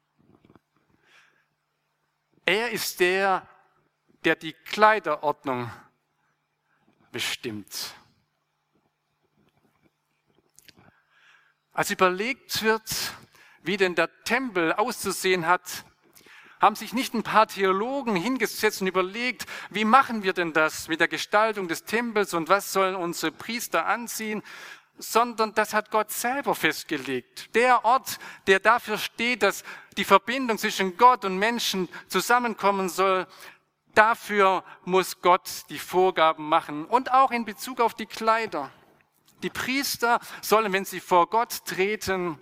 Er 2.46 2.72
ist 2.72 3.00
der, 3.00 3.48
der 4.26 4.36
die 4.36 4.54
Kleiderordnung 4.54 5.72
bestimmt. 7.12 7.94
Als 11.72 11.90
überlegt 11.90 12.62
wird, 12.64 13.14
wie 13.62 13.78
denn 13.78 13.96
der 13.96 14.10
Tempel 14.24 14.74
auszusehen 14.74 15.48
hat, 15.48 15.86
haben 16.60 16.76
sich 16.76 16.94
nicht 16.94 17.14
ein 17.14 17.24
paar 17.24 17.48
Theologen 17.48 18.16
hingesetzt 18.16 18.82
und 18.82 18.88
überlegt, 18.88 19.46
wie 19.70 19.86
machen 19.86 20.24
wir 20.24 20.34
denn 20.34 20.54
das 20.54 20.88
mit 20.88 21.00
der 21.00 21.08
Gestaltung 21.08 21.68
des 21.68 21.84
Tempels 21.84 22.34
und 22.34 22.48
was 22.48 22.72
sollen 22.72 22.96
unsere 22.96 23.32
Priester 23.32 23.86
anziehen, 23.86 24.44
sondern 24.98 25.54
das 25.54 25.74
hat 25.74 25.92
Gott 25.92 26.12
selber 26.12 26.56
festgelegt. 26.56 27.54
Der 27.56 27.84
Ort, 27.86 28.20
der 28.48 28.60
dafür 28.60 28.98
steht, 28.98 29.44
dass 29.44 29.64
die 29.98 30.04
Verbindung 30.04 30.58
zwischen 30.58 30.98
Gott 30.98 31.26
und 31.26 31.38
Menschen 31.38 31.90
zusammenkommen 32.08 32.90
soll, 32.90 33.28
dafür 33.96 34.64
muss 34.86 35.22
Gott 35.22 35.50
die 35.70 35.80
Vorgaben 35.80 36.48
machen 36.48 36.86
und 36.86 37.12
auch 37.12 37.32
in 37.32 37.46
Bezug 37.46 37.80
auf 37.82 37.94
die 37.94 38.06
Kleider. 38.06 38.72
Die 39.42 39.50
Priester 39.50 40.20
sollen, 40.42 40.72
wenn 40.74 40.86
sie 40.86 41.00
vor 41.00 41.30
Gott 41.30 41.66
treten, 41.66 42.42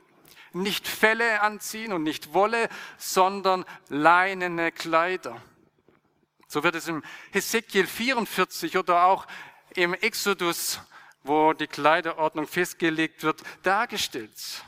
nicht 0.54 0.88
Felle 0.88 1.42
anziehen 1.42 1.94
und 1.94 2.04
nicht 2.04 2.34
Wolle, 2.34 2.70
sondern 2.98 3.66
leinene 3.90 4.72
Kleider. 4.72 5.42
So 6.48 6.64
wird 6.64 6.76
es 6.76 6.88
im 6.88 7.02
Hesekiel 7.32 7.88
44 7.88 8.78
oder 8.78 9.06
auch 9.06 9.26
im 9.74 9.94
Exodus 9.94 10.82
wo 11.24 11.54
die 11.54 11.68
Kleiderordnung 11.68 12.48
festgelegt 12.48 13.24
wird, 13.24 13.42
dargestellt. 13.64 14.64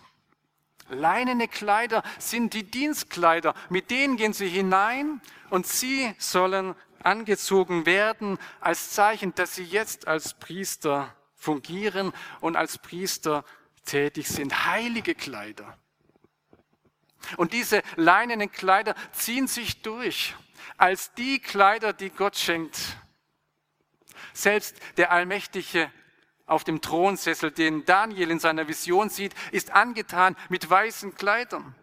Leinene 0.90 1.48
Kleider 1.48 2.04
sind 2.20 2.54
die 2.54 2.64
Dienstkleider, 2.64 3.54
mit 3.70 3.90
denen 3.90 4.18
gehen 4.18 4.34
sie 4.34 4.50
hinein 4.50 5.22
und 5.50 5.66
sie 5.66 6.14
sollen 6.18 6.76
angezogen 7.02 7.86
werden 7.86 8.38
als 8.60 8.92
Zeichen, 8.92 9.34
dass 9.36 9.56
sie 9.56 9.64
jetzt 9.64 10.08
als 10.08 10.34
Priester 10.34 11.16
fungieren 11.36 12.14
und 12.42 12.56
als 12.56 12.78
Priester 12.78 13.44
tätig 13.86 14.28
sind. 14.28 14.66
Heilige 14.66 15.16
Kleider. 15.16 15.78
Und 17.38 17.54
diese 17.54 17.82
leinenen 17.96 18.52
Kleider 18.52 18.96
ziehen 19.12 19.48
sich 19.48 19.82
durch 19.82 20.36
als 20.78 21.14
die 21.14 21.40
Kleider, 21.40 21.94
die 21.94 22.10
Gott 22.10 22.38
schenkt. 22.38 22.98
Selbst 24.34 24.76
der 24.98 25.12
Allmächtige 25.12 25.92
auf 26.54 26.64
dem 26.64 26.82
Thronsessel, 26.82 27.52
den 27.52 27.86
Daniel 27.86 28.32
in 28.32 28.40
seiner 28.40 28.68
Vision 28.68 29.10
sieht, 29.10 29.34
ist 29.52 29.72
angetan 29.72 30.36
mit 30.50 30.70
weißen 30.70 31.16
Kleidern. 31.16 31.76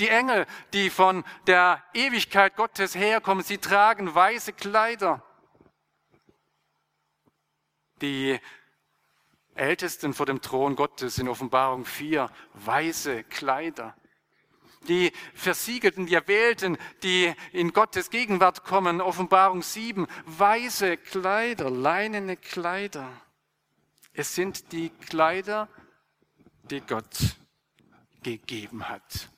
Die 0.00 0.08
Engel, 0.08 0.46
die 0.72 0.90
von 0.90 1.24
der 1.46 1.82
Ewigkeit 1.92 2.54
Gottes 2.56 2.94
herkommen, 2.94 3.42
sie 3.42 3.58
tragen 3.58 4.14
weiße 4.14 4.52
Kleider. 4.52 5.22
Die 8.00 8.38
Ältesten 9.54 10.14
vor 10.14 10.26
dem 10.26 10.40
Thron 10.40 10.76
Gottes 10.76 11.18
in 11.18 11.28
Offenbarung 11.28 11.84
4, 11.84 12.30
weiße 12.54 13.24
Kleider. 13.24 13.96
Die 14.86 15.12
Versiegelten, 15.34 16.06
die 16.06 16.14
Erwählten, 16.14 16.78
die 17.02 17.34
in 17.52 17.72
Gottes 17.72 18.10
Gegenwart 18.10 18.62
kommen, 18.62 19.00
Offenbarung 19.00 19.62
7, 19.62 20.06
weiße 20.26 20.96
Kleider, 20.96 21.70
leinene 21.70 22.36
Kleider. 22.36 23.10
Es 24.18 24.34
sind 24.34 24.72
die 24.72 24.90
Kleider, 24.90 25.68
die 26.64 26.80
Gott 26.80 27.36
gegeben 28.24 28.88
hat. 28.88 29.30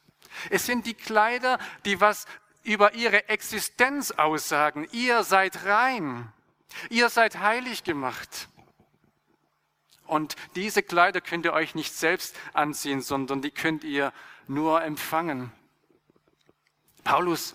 Es 0.49 0.65
sind 0.65 0.87
die 0.87 0.95
Kleider, 0.95 1.59
die 1.85 2.01
was 2.01 2.25
über 2.63 2.95
ihre 2.95 3.29
Existenz 3.29 4.11
aussagen. 4.11 4.89
Ihr 4.93 5.23
seid 5.23 5.67
rein. 5.67 6.33
Ihr 6.89 7.11
seid 7.11 7.41
heilig 7.41 7.85
gemacht. 7.85 8.49
Und 10.07 10.35
diese 10.55 10.83
Kleider 10.83 11.21
könnt 11.21 11.45
ihr 11.45 11.53
euch 11.53 11.75
nicht 11.75 11.93
selbst 11.93 12.35
anziehen, 12.55 13.03
sondern 13.03 13.43
die 13.43 13.51
könnt 13.51 13.85
ihr 13.85 14.15
nur 14.47 14.83
empfangen. 14.83 15.53
Paulus 17.05 17.53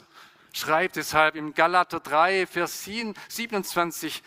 schreibt 0.53 0.95
deshalb 0.95 1.33
im 1.33 1.55
Galater 1.55 1.99
3, 1.99 2.45
Vers 2.45 2.83
27, 2.83 4.21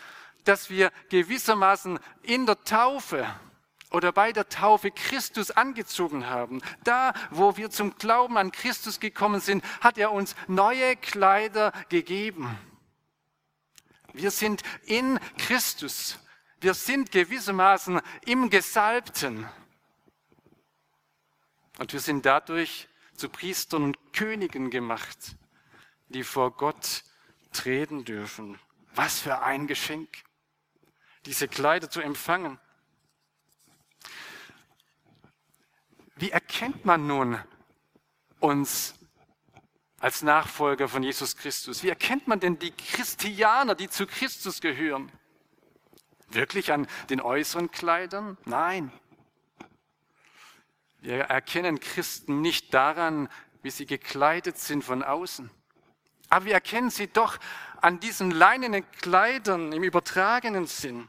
dass 0.49 0.71
wir 0.71 0.91
gewissermaßen 1.09 1.99
in 2.23 2.47
der 2.47 2.63
Taufe 2.63 3.31
oder 3.91 4.11
bei 4.11 4.31
der 4.31 4.49
Taufe 4.49 4.89
Christus 4.89 5.51
angezogen 5.51 6.25
haben. 6.25 6.63
Da, 6.83 7.13
wo 7.29 7.55
wir 7.55 7.69
zum 7.69 7.95
Glauben 7.97 8.35
an 8.35 8.51
Christus 8.51 8.99
gekommen 8.99 9.41
sind, 9.41 9.63
hat 9.79 9.99
er 9.99 10.11
uns 10.11 10.35
neue 10.47 10.95
Kleider 10.95 11.71
gegeben. 11.89 12.57
Wir 14.11 14.31
sind 14.31 14.63
in 14.85 15.19
Christus. 15.37 16.17
Wir 16.61 16.73
sind 16.73 17.11
gewissermaßen 17.11 18.01
im 18.25 18.49
Gesalbten. 18.49 19.47
Und 21.77 21.93
wir 21.93 21.99
sind 21.99 22.25
dadurch 22.25 22.87
zu 23.15 23.29
Priestern 23.29 23.83
und 23.83 24.13
Königen 24.13 24.71
gemacht, 24.71 25.35
die 26.07 26.23
vor 26.23 26.57
Gott 26.57 27.03
treten 27.53 28.03
dürfen. 28.03 28.57
Was 28.95 29.19
für 29.19 29.43
ein 29.43 29.67
Geschenk, 29.67 30.09
diese 31.25 31.47
Kleider 31.47 31.89
zu 31.89 32.01
empfangen. 32.01 32.59
Wie 36.15 36.31
erkennt 36.31 36.85
man 36.85 37.07
nun 37.07 37.39
uns 38.39 38.95
als 39.99 40.21
Nachfolger 40.21 40.87
von 40.87 41.03
Jesus 41.03 41.35
Christus? 41.37 41.83
Wie 41.83 41.89
erkennt 41.89 42.27
man 42.27 42.39
denn 42.39 42.59
die 42.59 42.71
Christianer, 42.71 43.75
die 43.75 43.89
zu 43.89 44.05
Christus 44.05 44.61
gehören? 44.61 45.11
Wirklich 46.29 46.71
an 46.71 46.87
den 47.09 47.21
äußeren 47.21 47.71
Kleidern? 47.71 48.37
Nein. 48.45 48.91
Wir 50.99 51.21
erkennen 51.21 51.79
Christen 51.79 52.41
nicht 52.41 52.73
daran, 52.73 53.29
wie 53.61 53.71
sie 53.71 53.85
gekleidet 53.85 54.57
sind 54.57 54.83
von 54.83 55.03
außen. 55.03 55.49
Aber 56.29 56.45
wir 56.45 56.53
erkennen 56.53 56.89
sie 56.89 57.07
doch 57.07 57.37
an 57.81 57.99
diesen 57.99 58.31
leinenen 58.31 58.89
Kleidern 58.91 59.71
im 59.71 59.83
übertragenen 59.83 60.67
Sinn. 60.67 61.07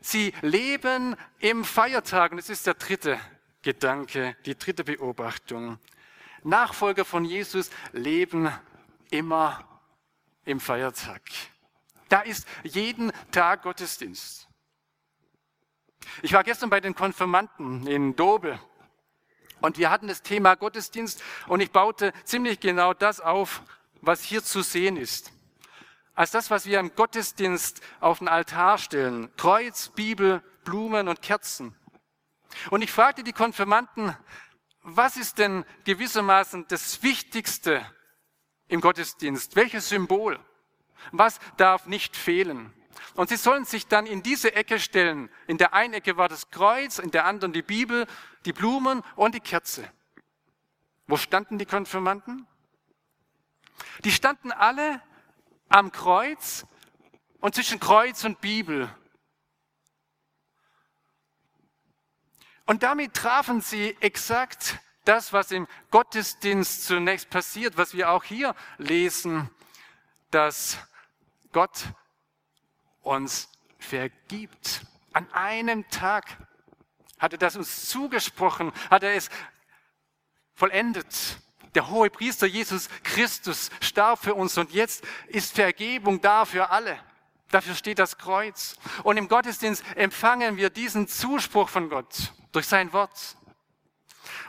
Sie 0.00 0.32
leben 0.42 1.16
im 1.38 1.64
Feiertag 1.64 2.32
und 2.32 2.38
es 2.38 2.50
ist 2.50 2.66
der 2.66 2.74
dritte 2.74 3.18
Gedanke, 3.62 4.36
die 4.46 4.56
dritte 4.56 4.84
Beobachtung. 4.84 5.78
Nachfolger 6.42 7.04
von 7.04 7.24
Jesus 7.24 7.70
leben 7.92 8.50
immer 9.10 9.64
im 10.44 10.58
Feiertag. 10.58 11.22
Da 12.08 12.20
ist 12.20 12.46
jeden 12.62 13.12
Tag 13.30 13.62
Gottesdienst. 13.62 14.48
Ich 16.22 16.32
war 16.32 16.42
gestern 16.44 16.70
bei 16.70 16.80
den 16.80 16.94
Konfirmanten 16.94 17.86
in 17.86 18.16
Dobe 18.16 18.58
und 19.60 19.76
wir 19.76 19.90
hatten 19.90 20.08
das 20.08 20.22
Thema 20.22 20.54
Gottesdienst 20.54 21.22
und 21.46 21.60
ich 21.60 21.70
baute 21.70 22.12
ziemlich 22.24 22.58
genau 22.58 22.94
das 22.94 23.20
auf, 23.20 23.62
was 24.00 24.22
hier 24.22 24.42
zu 24.42 24.62
sehen 24.62 24.96
ist. 24.96 25.32
Als 26.14 26.30
das, 26.30 26.50
was 26.50 26.66
wir 26.66 26.80
im 26.80 26.94
Gottesdienst 26.94 27.80
auf 28.00 28.18
den 28.18 28.28
Altar 28.28 28.78
stellen. 28.78 29.34
Kreuz, 29.36 29.88
Bibel, 29.88 30.42
Blumen 30.64 31.08
und 31.08 31.22
Kerzen. 31.22 31.74
Und 32.70 32.82
ich 32.82 32.90
fragte 32.90 33.22
die 33.22 33.32
Konfirmanden, 33.32 34.14
was 34.82 35.16
ist 35.16 35.38
denn 35.38 35.64
gewissermaßen 35.84 36.66
das 36.68 37.02
Wichtigste 37.02 37.84
im 38.68 38.80
Gottesdienst? 38.80 39.56
Welches 39.56 39.88
Symbol? 39.88 40.38
Was 41.12 41.38
darf 41.56 41.86
nicht 41.86 42.16
fehlen? 42.16 42.72
Und 43.14 43.28
sie 43.28 43.36
sollen 43.36 43.64
sich 43.64 43.86
dann 43.86 44.06
in 44.06 44.22
diese 44.22 44.54
Ecke 44.54 44.78
stellen. 44.78 45.30
In 45.46 45.58
der 45.58 45.74
einen 45.74 45.94
Ecke 45.94 46.16
war 46.16 46.28
das 46.28 46.50
Kreuz, 46.50 46.98
in 46.98 47.10
der 47.10 47.24
anderen 47.24 47.52
die 47.52 47.62
Bibel, 47.62 48.06
die 48.44 48.52
Blumen 48.52 49.02
und 49.16 49.34
die 49.34 49.40
Kerze. 49.40 49.90
Wo 51.06 51.16
standen 51.16 51.58
die 51.58 51.66
Konfirmanden? 51.66 52.46
Die 54.04 54.12
standen 54.12 54.52
alle 54.52 55.00
am 55.68 55.92
Kreuz 55.92 56.66
und 57.40 57.54
zwischen 57.54 57.80
Kreuz 57.80 58.24
und 58.24 58.40
Bibel. 58.40 58.94
Und 62.66 62.82
damit 62.82 63.14
trafen 63.14 63.60
sie 63.60 63.96
exakt 64.00 64.78
das, 65.04 65.32
was 65.32 65.50
im 65.50 65.66
Gottesdienst 65.90 66.84
zunächst 66.84 67.30
passiert, 67.30 67.76
was 67.76 67.94
wir 67.94 68.10
auch 68.10 68.22
hier 68.22 68.54
lesen, 68.78 69.50
dass 70.30 70.78
Gott 71.52 71.86
uns 73.00 73.48
vergibt. 73.78 74.82
An 75.12 75.30
einem 75.32 75.88
Tag 75.90 76.36
hat 77.18 77.32
er 77.32 77.38
das 77.38 77.56
uns 77.56 77.88
zugesprochen, 77.88 78.72
hat 78.90 79.02
er 79.02 79.14
es 79.14 79.30
vollendet. 80.54 81.40
Der 81.74 81.88
hohe 81.88 82.10
Priester 82.10 82.46
Jesus 82.46 82.88
Christus 83.04 83.70
starb 83.80 84.22
für 84.22 84.34
uns 84.34 84.58
und 84.58 84.72
jetzt 84.72 85.04
ist 85.28 85.54
Vergebung 85.54 86.20
da 86.20 86.44
für 86.44 86.70
alle. 86.70 86.98
Dafür 87.50 87.74
steht 87.74 87.98
das 87.98 88.18
Kreuz. 88.18 88.76
Und 89.02 89.16
im 89.16 89.28
Gottesdienst 89.28 89.84
empfangen 89.96 90.56
wir 90.56 90.70
diesen 90.70 91.08
Zuspruch 91.08 91.68
von 91.68 91.88
Gott 91.88 92.32
durch 92.52 92.66
sein 92.66 92.92
Wort. 92.92 93.36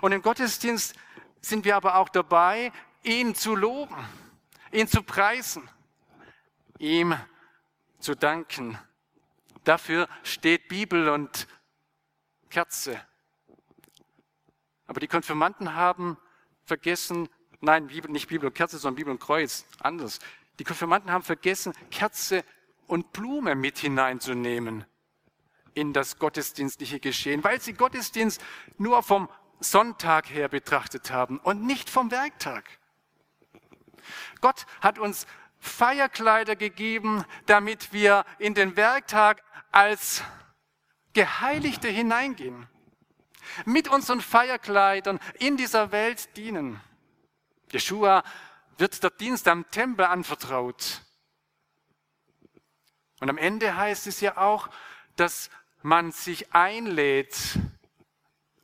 Und 0.02 0.12
im 0.12 0.22
Gottesdienst 0.22 0.96
sind 1.42 1.66
wir 1.66 1.76
aber 1.76 1.96
auch 1.96 2.10
dabei, 2.10 2.72
ihn 3.04 3.34
zu 3.36 3.56
loben, 3.56 3.96
ihn 4.72 4.88
zu 4.88 5.02
preisen, 5.04 5.68
ihm 6.78 7.16
zu 8.00 8.16
danken. 8.16 8.78
Dafür 9.64 10.08
steht 10.24 10.68
Bibel 10.68 11.10
und 11.10 11.48
Kerze. 12.50 13.00
Aber 14.86 15.00
die 15.00 15.08
Konfirmanden 15.08 15.76
haben 15.76 16.18
vergessen, 16.66 17.30
nein, 17.60 17.88
Bibel, 17.88 18.12
nicht 18.12 18.28
Bibel 18.28 18.48
und 18.48 18.54
Kerze, 18.54 18.78
sondern 18.78 18.96
Bibel 18.96 19.12
und 19.12 19.20
Kreuz, 19.20 19.66
anders. 19.80 20.20
Die 20.60 20.64
Konfirmanden 20.64 21.12
haben 21.12 21.24
vergessen, 21.24 21.74
Kerze 21.90 22.44
und 22.88 23.14
Blume 23.14 23.56
mit 23.56 23.80
hineinzunehmen 23.80 24.86
in 25.74 25.94
das 25.94 26.20
gottesdienstliche 26.20 27.00
Geschehen, 27.00 27.44
weil 27.44 27.62
sie 27.62 27.74
Gottesdienst 27.74 28.42
nur 28.78 29.04
vom 29.04 29.30
Sonntag 29.60 30.30
her 30.30 30.50
betrachtet 30.50 31.12
haben 31.12 31.40
und 31.40 31.66
nicht 31.66 31.90
vom 31.90 32.12
Werktag. 32.12 32.66
Gott 34.42 34.66
hat 34.82 35.00
uns 35.00 35.28
Feierkleider 35.60 36.56
gegeben, 36.56 37.24
damit 37.46 37.94
wir 37.94 38.26
in 38.40 38.56
den 38.56 38.76
Werktag 38.76 39.44
als 39.72 40.24
Geheiligte 41.14 41.88
hineingehen. 41.88 42.68
Mit 43.66 43.88
unseren 43.88 44.22
Feierkleidern 44.22 45.20
in 45.40 45.58
dieser 45.58 45.92
Welt 45.92 46.36
dienen. 46.38 46.80
Jeshua 47.72 48.24
wird 48.78 49.02
der 49.04 49.12
Dienst 49.12 49.48
am 49.48 49.70
Tempel 49.72 50.06
anvertraut. 50.06 51.02
Und 53.20 53.30
am 53.30 53.38
Ende 53.38 53.76
heißt 53.76 54.08
es 54.08 54.20
ja 54.20 54.38
auch, 54.38 54.70
dass 55.16 55.50
man 55.84 56.12
sich 56.12 56.54
einlädt 56.54 57.60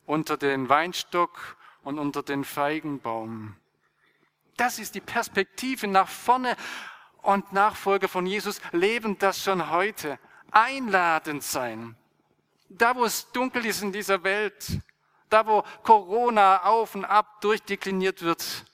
unter 0.06 0.38
den 0.38 0.69
Weinstock 0.69 1.58
und 1.84 2.00
unter 2.00 2.23
den 2.23 2.43
Feigenbaum. 2.43 3.56
Das 4.56 4.80
ist 4.80 4.95
die 4.95 5.02
Perspektive 5.02 5.88
nach 5.88 6.10
vorne 6.10 6.58
und 7.21 7.54
Nachfolger 7.54 8.08
von 8.08 8.26
Jesus 8.26 8.62
leben 8.71 9.19
das 9.19 9.43
schon 9.43 9.69
heute. 9.69 10.17
Einladend 10.52 11.43
sein. 11.43 11.95
Da, 12.69 12.95
wo 12.95 13.06
es 13.06 13.32
dunkel 13.32 13.65
ist 13.65 13.82
in 13.82 13.91
dieser 13.91 14.23
Welt, 14.23 14.82
da, 15.30 15.45
wo 15.45 15.63
Corona 15.84 16.63
auf 16.63 16.95
und 16.95 17.06
ab 17.06 17.41
durchdekliniert 17.41 18.21
wird, 18.21 18.65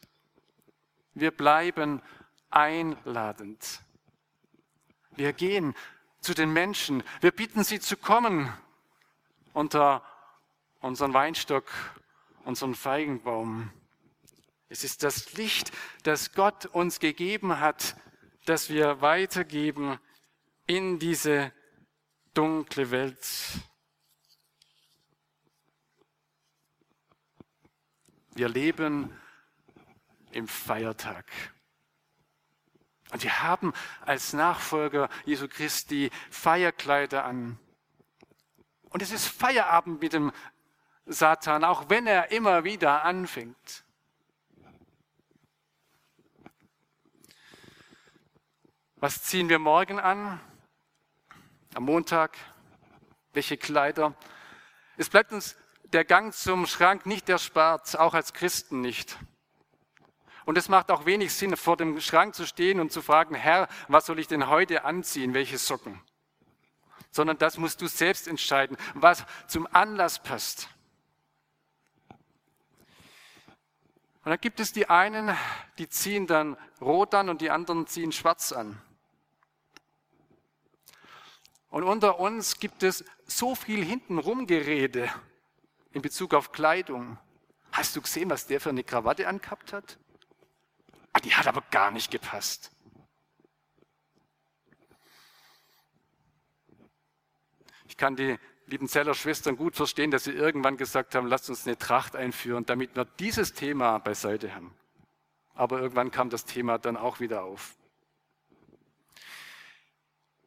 wir 1.14 1.32
bleiben 1.32 2.02
einladend. 2.50 3.82
Wir 5.12 5.34
gehen 5.34 5.76
zu 6.22 6.34
den 6.34 6.52
Menschen. 6.52 7.04
Wir 7.22 7.32
bitten 7.32 7.64
sie 7.64 7.80
zu 7.80 7.98
kommen 7.98 8.52
unter 9.54 10.04
unseren 10.80 11.14
Weinstock, 11.14 11.66
unseren 12.46 12.76
Feigenbaum. 12.76 13.72
Es 14.70 14.84
ist 14.84 15.04
das 15.04 15.34
Licht, 15.34 15.72
das 16.04 16.34
Gott 16.34 16.66
uns 16.66 17.00
gegeben 17.00 17.60
hat, 17.60 17.96
das 18.46 18.70
wir 18.70 19.02
weitergeben 19.02 20.00
in 20.66 20.98
diese 20.98 21.52
dunkle 22.34 22.90
Welt. 22.90 23.28
Wir 28.36 28.50
leben 28.50 29.16
im 30.32 30.48
Feiertag. 30.48 31.26
Und 33.12 33.22
wir 33.22 33.44
haben 33.44 33.74
als 34.02 34.34
Nachfolger 34.34 35.08
Jesu 35.26 35.48
Christi 35.48 36.10
Feierkleider 36.32 37.26
an. 37.26 37.60
Und 38.90 39.04
es 39.04 39.12
ist 39.12 39.28
Feierabend 39.28 40.02
mit 40.02 40.14
dem 40.14 40.32
Satan, 41.06 41.64
auch 41.64 41.90
wenn 41.90 42.08
er 42.08 42.32
immer 42.32 42.64
wieder 42.64 43.04
anfängt. 43.04 43.84
Was 48.96 49.22
ziehen 49.24 49.50
wir 49.50 49.60
morgen 49.60 50.00
an? 50.00 50.40
Am 51.76 51.84
Montag? 51.84 52.36
Welche 53.34 53.58
Kleider? 53.58 54.16
Es 54.98 55.10
bleibt 55.10 55.34
uns 55.34 55.56
der 55.94 56.06
Gang 56.06 56.34
zum 56.34 56.66
Schrank 56.66 57.06
nicht 57.06 57.30
erspart, 57.30 57.98
auch 57.98 58.14
als 58.14 58.34
Christen 58.34 58.82
nicht. 58.82 59.18
Und 60.46 60.58
es 60.58 60.68
macht 60.68 60.92
auch 60.92 61.06
wenig 61.06 61.34
Sinn, 61.34 61.56
vor 61.56 61.78
dem 61.78 62.02
Schrank 62.02 62.36
zu 62.36 62.46
stehen 62.46 62.80
und 62.80 62.92
zu 62.92 63.02
fragen, 63.02 63.36
Herr, 63.36 63.70
was 63.88 64.06
soll 64.06 64.20
ich 64.20 64.28
denn 64.28 64.48
heute 64.48 64.84
anziehen, 64.84 65.34
welche 65.34 65.58
Socken? 65.58 66.02
Sondern 67.12 67.38
das 67.38 67.58
musst 67.58 67.82
du 67.82 67.88
selbst 67.88 68.28
entscheiden, 68.28 68.76
was 68.94 69.24
zum 69.48 69.68
Anlass 69.72 70.22
passt. 70.22 70.68
Und 74.26 74.32
dann 74.32 74.42
gibt 74.42 74.60
es 74.60 74.74
die 74.74 74.90
einen, 74.90 75.36
die 75.78 75.88
ziehen 75.90 76.28
dann 76.28 76.58
rot 76.82 77.14
an 77.14 77.30
und 77.30 77.42
die 77.42 77.50
anderen 77.50 77.88
ziehen 77.88 78.12
schwarz 78.12 78.52
an. 78.52 78.82
Und 81.70 81.84
unter 81.84 82.20
uns 82.20 82.60
gibt 82.60 82.84
es 82.84 83.04
so 83.26 83.56
viel 83.56 83.84
hintenrum 83.84 84.48
Gerede 84.48 85.10
in 85.94 86.02
Bezug 86.02 86.34
auf 86.34 86.52
Kleidung. 86.52 87.18
Hast 87.72 87.96
du 87.96 88.02
gesehen, 88.02 88.30
was 88.30 88.46
der 88.48 88.60
für 88.60 88.70
eine 88.70 88.84
Krawatte 88.84 89.28
angehabt 89.28 89.74
hat? 89.74 89.98
Ah, 91.14 91.20
die 91.20 91.34
hat 91.34 91.48
aber 91.48 91.62
gar 91.72 91.92
nicht 91.92 92.12
gepasst. 92.12 92.72
Ich 97.88 97.98
kann 97.98 98.16
die 98.16 98.38
lieben 98.66 98.88
Zeller 98.88 99.14
Schwestern 99.14 99.56
gut 99.56 99.76
verstehen, 99.76 100.10
dass 100.10 100.24
sie 100.24 100.32
irgendwann 100.32 100.78
gesagt 100.78 101.14
haben, 101.14 101.28
lasst 101.28 101.50
uns 101.50 101.68
eine 101.68 101.78
Tracht 101.78 102.16
einführen, 102.16 102.66
damit 102.66 102.96
wir 102.96 103.06
dieses 103.06 103.54
Thema 103.54 104.00
beiseite 104.00 104.56
haben. 104.56 104.76
Aber 105.54 105.80
irgendwann 105.80 106.10
kam 106.10 106.32
das 106.32 106.46
Thema 106.46 106.80
dann 106.80 106.98
auch 106.98 107.20
wieder 107.20 107.44
auf. 107.44 107.76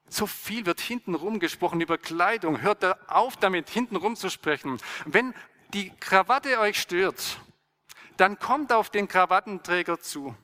So 0.08 0.26
viel 0.26 0.66
wird 0.66 0.80
hintenrum 0.80 1.40
gesprochen 1.40 1.80
über 1.80 1.98
Kleidung. 1.98 2.60
Hört 2.60 2.82
da 2.82 2.98
auf 3.08 3.36
damit, 3.36 3.68
hintenrum 3.68 4.16
zu 4.16 4.30
sprechen. 4.30 4.78
Wenn 5.04 5.34
die 5.72 5.90
Krawatte 5.98 6.58
euch 6.60 6.80
stört, 6.80 7.40
dann 8.16 8.38
kommt 8.38 8.72
auf 8.72 8.90
den 8.90 9.08
Krawattenträger 9.08 10.00
zu 10.00 10.34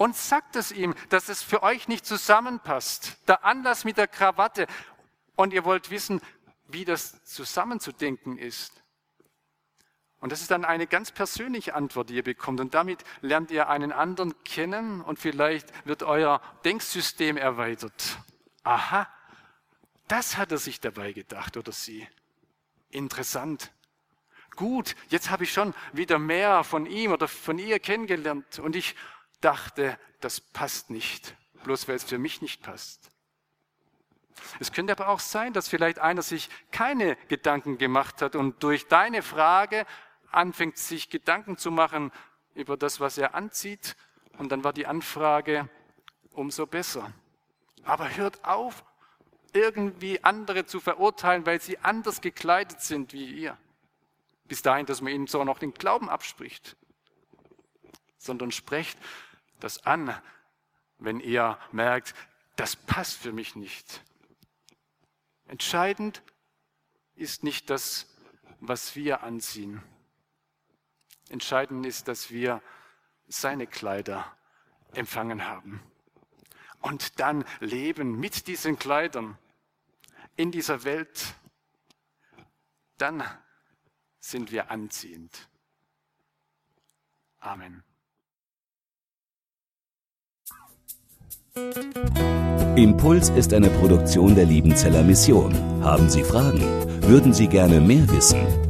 und 0.00 0.16
sagt 0.16 0.56
es 0.56 0.72
ihm, 0.72 0.94
dass 1.10 1.28
es 1.28 1.42
für 1.42 1.62
euch 1.62 1.86
nicht 1.86 2.06
zusammenpasst. 2.06 3.18
Der 3.28 3.44
Anlass 3.44 3.84
mit 3.84 3.98
der 3.98 4.08
Krawatte. 4.08 4.66
Und 5.36 5.52
ihr 5.52 5.64
wollt 5.66 5.90
wissen, 5.90 6.22
wie 6.68 6.86
das 6.86 7.22
zusammenzudenken 7.24 8.38
ist. 8.38 8.79
Und 10.20 10.32
das 10.32 10.42
ist 10.42 10.50
dann 10.50 10.66
eine 10.66 10.86
ganz 10.86 11.10
persönliche 11.10 11.74
Antwort, 11.74 12.10
die 12.10 12.14
ihr 12.14 12.22
bekommt. 12.22 12.60
Und 12.60 12.74
damit 12.74 13.04
lernt 13.22 13.50
ihr 13.50 13.68
einen 13.68 13.90
anderen 13.90 14.34
kennen 14.44 15.00
und 15.00 15.18
vielleicht 15.18 15.72
wird 15.86 16.02
euer 16.02 16.42
Denksystem 16.64 17.38
erweitert. 17.38 18.18
Aha, 18.62 19.08
das 20.08 20.36
hat 20.36 20.52
er 20.52 20.58
sich 20.58 20.80
dabei 20.80 21.12
gedacht 21.12 21.56
oder 21.56 21.72
sie. 21.72 22.06
Interessant. 22.90 23.72
Gut, 24.56 24.94
jetzt 25.08 25.30
habe 25.30 25.44
ich 25.44 25.52
schon 25.52 25.72
wieder 25.92 26.18
mehr 26.18 26.64
von 26.64 26.84
ihm 26.84 27.12
oder 27.12 27.28
von 27.28 27.58
ihr 27.58 27.78
kennengelernt 27.78 28.58
und 28.58 28.76
ich 28.76 28.96
dachte, 29.40 29.98
das 30.20 30.40
passt 30.40 30.90
nicht, 30.90 31.34
bloß 31.64 31.88
weil 31.88 31.94
es 31.94 32.04
für 32.04 32.18
mich 32.18 32.42
nicht 32.42 32.62
passt. 32.62 33.10
Es 34.58 34.72
könnte 34.72 34.92
aber 34.92 35.08
auch 35.08 35.20
sein, 35.20 35.52
dass 35.52 35.68
vielleicht 35.68 35.98
einer 35.98 36.22
sich 36.22 36.50
keine 36.72 37.16
Gedanken 37.28 37.78
gemacht 37.78 38.20
hat 38.20 38.36
und 38.36 38.62
durch 38.62 38.88
deine 38.88 39.22
Frage 39.22 39.86
anfängt, 40.30 40.78
sich 40.78 41.10
Gedanken 41.10 41.56
zu 41.56 41.70
machen 41.70 42.12
über 42.54 42.76
das, 42.76 43.00
was 43.00 43.18
er 43.18 43.34
anzieht. 43.34 43.96
Und 44.38 44.50
dann 44.52 44.64
war 44.64 44.72
die 44.72 44.86
Anfrage 44.86 45.68
umso 46.32 46.66
besser. 46.66 47.12
Aber 47.84 48.16
hört 48.16 48.44
auf, 48.44 48.84
irgendwie 49.52 50.22
andere 50.22 50.66
zu 50.66 50.80
verurteilen, 50.80 51.46
weil 51.46 51.60
sie 51.60 51.78
anders 51.78 52.20
gekleidet 52.20 52.80
sind 52.80 53.12
wie 53.12 53.26
ihr. 53.26 53.56
Bis 54.44 54.62
dahin, 54.62 54.86
dass 54.86 55.00
man 55.00 55.12
ihnen 55.12 55.26
so 55.26 55.44
noch 55.44 55.58
den 55.58 55.74
Glauben 55.74 56.08
abspricht. 56.08 56.76
Sondern 58.18 58.52
sprecht 58.52 58.98
das 59.60 59.84
an, 59.86 60.14
wenn 60.98 61.20
ihr 61.20 61.58
merkt, 61.72 62.14
das 62.56 62.76
passt 62.76 63.18
für 63.18 63.32
mich 63.32 63.56
nicht. 63.56 64.04
Entscheidend 65.46 66.22
ist 67.14 67.42
nicht 67.42 67.70
das, 67.70 68.06
was 68.60 68.94
wir 68.94 69.22
anziehen. 69.22 69.82
Entscheidend 71.30 71.86
ist, 71.86 72.08
dass 72.08 72.30
wir 72.30 72.60
seine 73.28 73.66
Kleider 73.66 74.26
empfangen 74.92 75.46
haben 75.46 75.80
und 76.80 77.20
dann 77.20 77.44
leben 77.60 78.18
mit 78.18 78.46
diesen 78.46 78.78
Kleidern 78.78 79.38
in 80.36 80.50
dieser 80.50 80.84
Welt. 80.84 81.34
Dann 82.98 83.22
sind 84.18 84.52
wir 84.52 84.70
anziehend. 84.70 85.48
Amen. 87.38 87.82
Impuls 92.76 93.30
ist 93.30 93.52
eine 93.52 93.70
Produktion 93.70 94.34
der 94.34 94.44
Liebenzeller 94.44 95.02
Mission. 95.02 95.54
Haben 95.82 96.08
Sie 96.08 96.22
Fragen? 96.22 96.62
Würden 97.02 97.32
Sie 97.32 97.48
gerne 97.48 97.80
mehr 97.80 98.08
wissen? 98.08 98.69